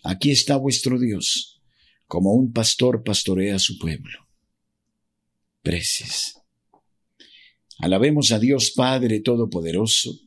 aquí 0.05 0.31
está 0.31 0.57
vuestro 0.57 0.99
Dios 0.99 1.61
como 2.07 2.35
un 2.35 2.53
pastor 2.53 3.03
pastorea 3.03 3.57
a 3.57 3.59
su 3.59 3.79
pueblo. 3.79 4.29
Preces. 5.63 6.37
Alabemos 7.79 8.31
a 8.31 8.39
Dios 8.39 8.71
Padre 8.71 9.21
Todopoderoso, 9.21 10.19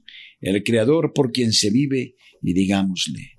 el 0.42 0.62
Creador 0.64 1.14
por 1.14 1.32
quien 1.32 1.54
se 1.54 1.70
vive, 1.70 2.16
y 2.42 2.54
digámosle, 2.54 3.32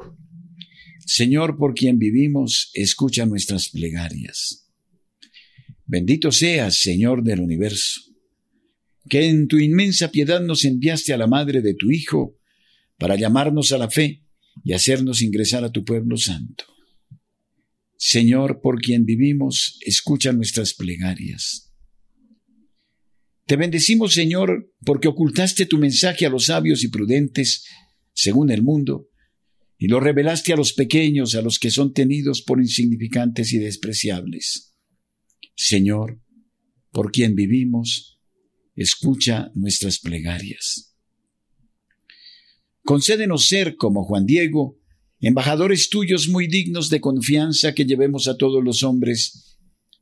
Señor 1.07 1.57
por 1.57 1.75
quien 1.75 1.99
vivimos, 1.99 2.71
escucha 2.75 3.27
nuestras 3.27 3.69
plegarias. 3.69 4.71
Bendito 5.85 6.33
seas, 6.33 6.81
Señor 6.81 7.23
del 7.23 7.41
universo, 7.41 8.01
que 9.09 9.29
en 9.29 9.49
tu 9.49 9.59
inmensa 9.59 10.11
piedad 10.11 10.41
nos 10.41 10.65
enviaste 10.65 11.13
a 11.13 11.19
la 11.19 11.27
madre 11.27 11.61
de 11.63 11.75
tu 11.75 11.91
Hijo 11.91 12.40
para 13.01 13.17
llamarnos 13.17 13.73
a 13.73 13.79
la 13.79 13.91
fe 13.91 14.23
y 14.63 14.75
hacernos 14.75 15.23
ingresar 15.23 15.65
a 15.65 15.73
tu 15.73 15.85
pueblo 15.85 16.19
santo. 16.19 16.65
Señor, 17.97 18.61
por 18.61 18.81
quien 18.81 19.07
vivimos, 19.07 19.79
escucha 19.85 20.33
nuestras 20.33 20.75
plegarias. 20.75 21.73
Te 23.47 23.57
bendecimos, 23.57 24.13
Señor, 24.13 24.73
porque 24.85 25.09
ocultaste 25.09 25.65
tu 25.67 25.79
mensaje 25.79 26.27
a 26.27 26.31
los 26.31 26.47
sabios 26.47 26.85
y 26.85 26.89
prudentes, 26.89 27.65
según 28.13 28.51
el 28.51 28.63
mundo, 28.63 29.09
y 29.79 29.89
lo 29.89 29.99
revelaste 29.99 30.53
a 30.53 30.57
los 30.57 30.75
pequeños, 30.75 31.35
a 31.35 31.43
los 31.43 31.59
que 31.59 31.71
son 31.71 31.95
tenidos 31.95 32.43
por 32.43 32.61
insignificantes 32.61 33.53
y 33.55 33.59
despreciables. 33.59 34.75
Señor, 35.57 36.21
por 36.91 37.13
quien 37.13 37.35
vivimos, 37.35 38.21
escucha 38.77 39.51
nuestras 39.55 39.99
plegarias. 40.01 40.90
Concédenos 42.91 43.47
ser 43.47 43.77
como 43.77 44.03
Juan 44.03 44.27
Diego, 44.27 44.77
embajadores 45.21 45.91
tuyos 45.91 46.27
muy 46.27 46.49
dignos 46.49 46.91
de 46.91 47.01
confianza 47.01 47.73
que 47.73 47.85
llevemos 47.85 48.27
a 48.27 48.37
todos 48.37 48.65
los 48.65 48.83
hombres 48.83 49.57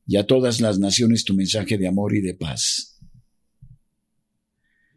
y 0.07 0.17
a 0.17 0.25
todas 0.25 0.59
las 0.59 0.79
naciones 0.79 1.23
tu 1.23 1.35
mensaje 1.35 1.77
de 1.77 1.87
amor 1.87 2.15
y 2.15 2.21
de 2.21 2.33
paz. 2.33 2.99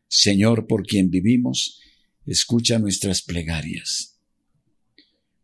Señor, 0.09 0.67
por 0.67 0.87
quien 0.87 1.11
vivimos, 1.11 1.81
escucha 2.25 2.79
nuestras 2.79 3.21
plegarias. 3.21 4.19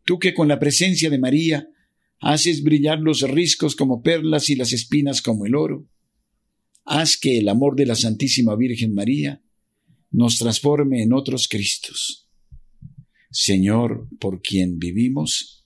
Tú 0.03 0.17
que 0.17 0.33
con 0.33 0.47
la 0.47 0.57
presencia 0.57 1.11
de 1.11 1.19
María 1.19 1.69
haces 2.19 2.63
brillar 2.63 2.97
los 2.97 3.21
riscos 3.21 3.75
como 3.75 4.01
perlas 4.01 4.49
y 4.49 4.55
las 4.55 4.73
espinas 4.73 5.21
como 5.21 5.45
el 5.45 5.53
oro, 5.53 5.87
haz 6.83 7.15
que 7.15 7.37
el 7.37 7.47
amor 7.47 7.75
de 7.75 7.85
la 7.85 7.93
Santísima 7.93 8.55
Virgen 8.55 8.95
María 8.95 9.43
nos 10.09 10.39
transforme 10.39 11.03
en 11.03 11.13
otros 11.13 11.47
Cristos 11.47 12.25
Señor, 13.31 14.07
por 14.19 14.41
quien 14.41 14.79
vivimos, 14.79 15.65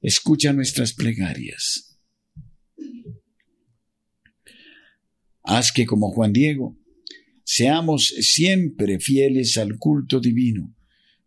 escucha 0.00 0.52
nuestras 0.52 0.92
plegarias. 0.92 1.98
Haz 5.42 5.72
que 5.72 5.86
como 5.86 6.10
Juan 6.10 6.32
Diego, 6.32 6.78
seamos 7.44 8.08
siempre 8.08 8.98
fieles 8.98 9.56
al 9.56 9.78
culto 9.78 10.20
divino 10.20 10.74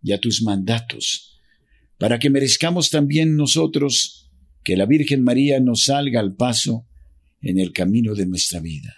y 0.02 0.12
a 0.12 0.20
tus 0.20 0.44
mandatos, 0.44 1.40
para 1.98 2.20
que 2.20 2.30
merezcamos 2.30 2.90
también 2.90 3.36
nosotros 3.36 4.32
que 4.64 4.78
la 4.78 4.86
Virgen 4.86 5.24
María 5.24 5.60
nos 5.60 5.86
salga 5.86 6.20
al 6.20 6.36
paso 6.36 6.88
en 7.42 7.60
el 7.60 7.72
camino 7.74 8.14
de 8.14 8.26
nuestra 8.28 8.60
vida. 8.60 8.94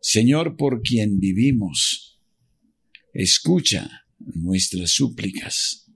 Señor, 0.00 0.56
por 0.56 0.82
quien 0.82 1.20
vivimos, 1.20 2.20
escucha 3.12 4.01
nuestras 4.34 4.90
súplicas. 4.90 5.90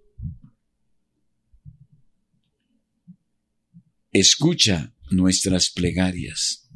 Escucha 4.13 4.95
nuestras 5.11 5.71
plegarias. 5.71 6.69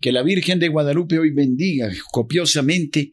Que 0.00 0.12
la 0.12 0.22
Virgen 0.22 0.58
de 0.58 0.68
Guadalupe 0.68 1.18
hoy 1.18 1.30
bendiga 1.30 1.90
copiosamente 2.10 3.12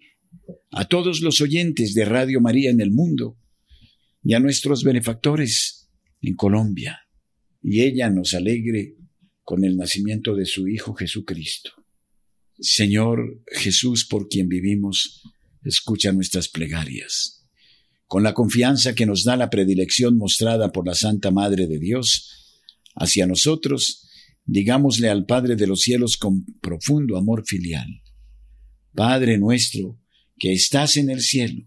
a 0.72 0.88
todos 0.88 1.22
los 1.22 1.42
oyentes 1.42 1.94
de 1.94 2.06
Radio 2.06 2.42
María 2.42 2.72
en 2.72 2.82
el 2.82 2.92
mundo 2.92 3.38
y 4.24 4.34
a 4.34 4.40
nuestros 4.40 4.84
benefactores 4.84 5.90
en 6.22 6.36
Colombia, 6.36 7.00
y 7.62 7.82
ella 7.82 8.10
nos 8.10 8.34
alegre 8.34 8.96
con 9.44 9.66
el 9.66 9.76
nacimiento 9.76 10.36
de 10.36 10.46
su 10.46 10.68
Hijo 10.68 10.94
Jesucristo. 10.94 11.72
Señor 12.60 13.42
Jesús, 13.48 14.06
por 14.06 14.28
quien 14.28 14.48
vivimos, 14.48 15.24
escucha 15.64 16.12
nuestras 16.12 16.48
plegarias. 16.48 17.46
Con 18.08 18.24
la 18.24 18.34
confianza 18.34 18.94
que 18.94 19.06
nos 19.06 19.24
da 19.24 19.38
la 19.38 19.50
predilección 19.50 20.18
mostrada 20.18 20.72
por 20.72 20.86
la 20.86 20.96
Santa 20.96 21.32
Madre 21.32 21.68
de 21.68 21.80
Dios 21.80 22.30
hacia 22.96 23.26
nosotros, 23.26 24.10
digámosle 24.46 25.10
al 25.10 25.26
Padre 25.26 25.56
de 25.56 25.68
los 25.68 25.82
cielos 25.82 26.18
con 26.18 26.46
profundo 26.62 27.18
amor 27.18 27.44
filial. 27.46 27.88
Padre 28.94 29.38
nuestro, 29.38 30.00
que 30.38 30.52
estás 30.52 30.98
en 30.98 31.10
el 31.10 31.22
cielo, 31.22 31.66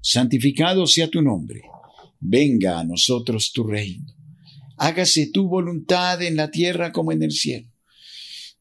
santificado 0.00 0.86
sea 0.86 1.08
tu 1.08 1.20
nombre, 1.20 1.62
venga 2.20 2.78
a 2.78 2.84
nosotros 2.84 3.52
tu 3.52 3.64
reino, 3.64 4.06
hágase 4.78 5.30
tu 5.30 5.48
voluntad 5.48 6.22
en 6.22 6.36
la 6.36 6.50
tierra 6.50 6.92
como 6.92 7.12
en 7.12 7.22
el 7.22 7.32
cielo. 7.32 7.68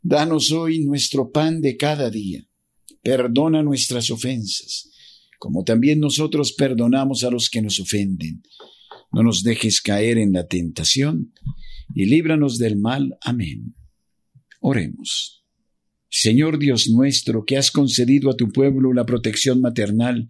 Danos 0.01 0.51
hoy 0.51 0.83
nuestro 0.83 1.31
pan 1.31 1.61
de 1.61 1.77
cada 1.77 2.09
día, 2.09 2.45
perdona 3.03 3.61
nuestras 3.61 4.09
ofensas, 4.09 4.89
como 5.37 5.63
también 5.63 5.99
nosotros 5.99 6.53
perdonamos 6.53 7.23
a 7.23 7.29
los 7.29 7.49
que 7.49 7.61
nos 7.61 7.79
ofenden. 7.79 8.41
No 9.11 9.21
nos 9.21 9.43
dejes 9.43 9.81
caer 9.81 10.17
en 10.17 10.31
la 10.33 10.47
tentación, 10.47 11.33
y 11.93 12.05
líbranos 12.05 12.57
del 12.57 12.77
mal. 12.77 13.17
Amén. 13.21 13.75
Oremos. 14.61 15.43
Señor 16.09 16.59
Dios 16.59 16.89
nuestro, 16.89 17.43
que 17.45 17.57
has 17.57 17.69
concedido 17.69 18.29
a 18.29 18.37
tu 18.37 18.51
pueblo 18.51 18.93
la 18.93 19.05
protección 19.05 19.61
maternal 19.61 20.29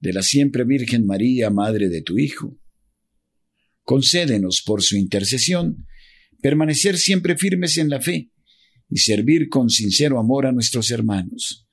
de 0.00 0.12
la 0.12 0.22
siempre 0.22 0.64
Virgen 0.64 1.06
María, 1.06 1.50
Madre 1.50 1.88
de 1.88 2.02
tu 2.02 2.18
Hijo, 2.18 2.58
concédenos 3.82 4.62
por 4.64 4.82
su 4.82 4.96
intercesión 4.96 5.86
permanecer 6.42 6.98
siempre 6.98 7.36
firmes 7.38 7.78
en 7.78 7.88
la 7.88 8.00
fe 8.00 8.30
y 8.90 8.98
servir 8.98 9.48
con 9.48 9.70
sincero 9.70 10.18
amor 10.18 10.46
a 10.46 10.52
nuestros 10.52 10.90
hermanos. 10.90 11.63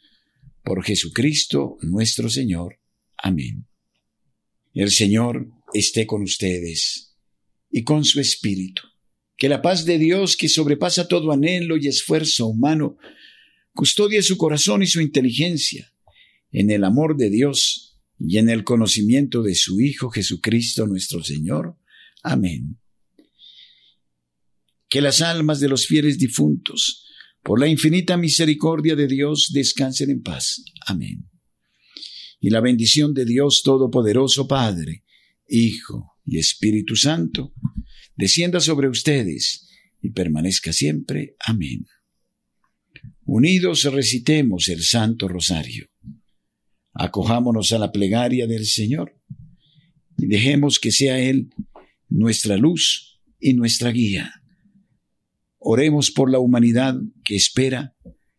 Por 0.63 0.83
Jesucristo 0.83 1.77
nuestro 1.81 2.29
Señor. 2.29 2.79
Amén. 3.17 3.67
El 4.73 4.91
Señor 4.91 5.49
esté 5.73 6.05
con 6.05 6.21
ustedes 6.21 7.17
y 7.69 7.83
con 7.83 8.05
su 8.05 8.19
Espíritu. 8.19 8.83
Que 9.37 9.49
la 9.49 9.61
paz 9.61 9.85
de 9.85 9.97
Dios, 9.97 10.37
que 10.37 10.49
sobrepasa 10.49 11.07
todo 11.07 11.31
anhelo 11.31 11.77
y 11.77 11.87
esfuerzo 11.87 12.47
humano, 12.47 12.97
custodie 13.73 14.21
su 14.21 14.37
corazón 14.37 14.83
y 14.83 14.87
su 14.87 15.01
inteligencia 15.01 15.93
en 16.51 16.69
el 16.69 16.83
amor 16.83 17.17
de 17.17 17.29
Dios 17.29 17.99
y 18.19 18.37
en 18.37 18.49
el 18.49 18.63
conocimiento 18.63 19.41
de 19.41 19.55
su 19.55 19.81
Hijo 19.81 20.09
Jesucristo 20.09 20.85
nuestro 20.85 21.23
Señor. 21.23 21.77
Amén. 22.21 22.77
Que 24.87 25.01
las 25.01 25.21
almas 25.21 25.59
de 25.59 25.69
los 25.69 25.87
fieles 25.87 26.19
difuntos, 26.19 27.07
por 27.43 27.59
la 27.59 27.67
infinita 27.67 28.17
misericordia 28.17 28.95
de 28.95 29.07
Dios, 29.07 29.51
descansen 29.53 30.11
en 30.11 30.21
paz. 30.21 30.63
Amén. 30.85 31.29
Y 32.39 32.49
la 32.49 32.59
bendición 32.59 33.13
de 33.13 33.25
Dios 33.25 33.61
Todopoderoso, 33.63 34.47
Padre, 34.47 35.03
Hijo 35.47 36.17
y 36.25 36.37
Espíritu 36.37 36.95
Santo, 36.95 37.53
descienda 38.15 38.59
sobre 38.59 38.87
ustedes 38.87 39.67
y 40.01 40.11
permanezca 40.11 40.73
siempre. 40.73 41.35
Amén. 41.45 41.85
Unidos 43.23 43.83
recitemos 43.85 44.67
el 44.69 44.81
Santo 44.83 45.27
Rosario. 45.27 45.87
Acojámonos 46.93 47.71
a 47.71 47.79
la 47.79 47.91
plegaria 47.91 48.47
del 48.47 48.65
Señor 48.65 49.17
y 50.17 50.27
dejemos 50.27 50.79
que 50.79 50.91
sea 50.91 51.19
Él 51.19 51.49
nuestra 52.09 52.57
luz 52.57 53.21
y 53.39 53.53
nuestra 53.53 53.91
guía. 53.91 54.40
Oremos 55.63 56.09
por 56.09 56.31
la 56.31 56.39
humanidad 56.39 56.95
que 57.23 57.35
espera 57.35 57.93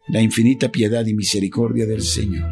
la 0.09 0.21
infinita 0.21 0.73
piedad 0.73 1.07
y 1.07 1.15
misericordia 1.15 1.87
del 1.87 2.03
Señor. 2.03 2.51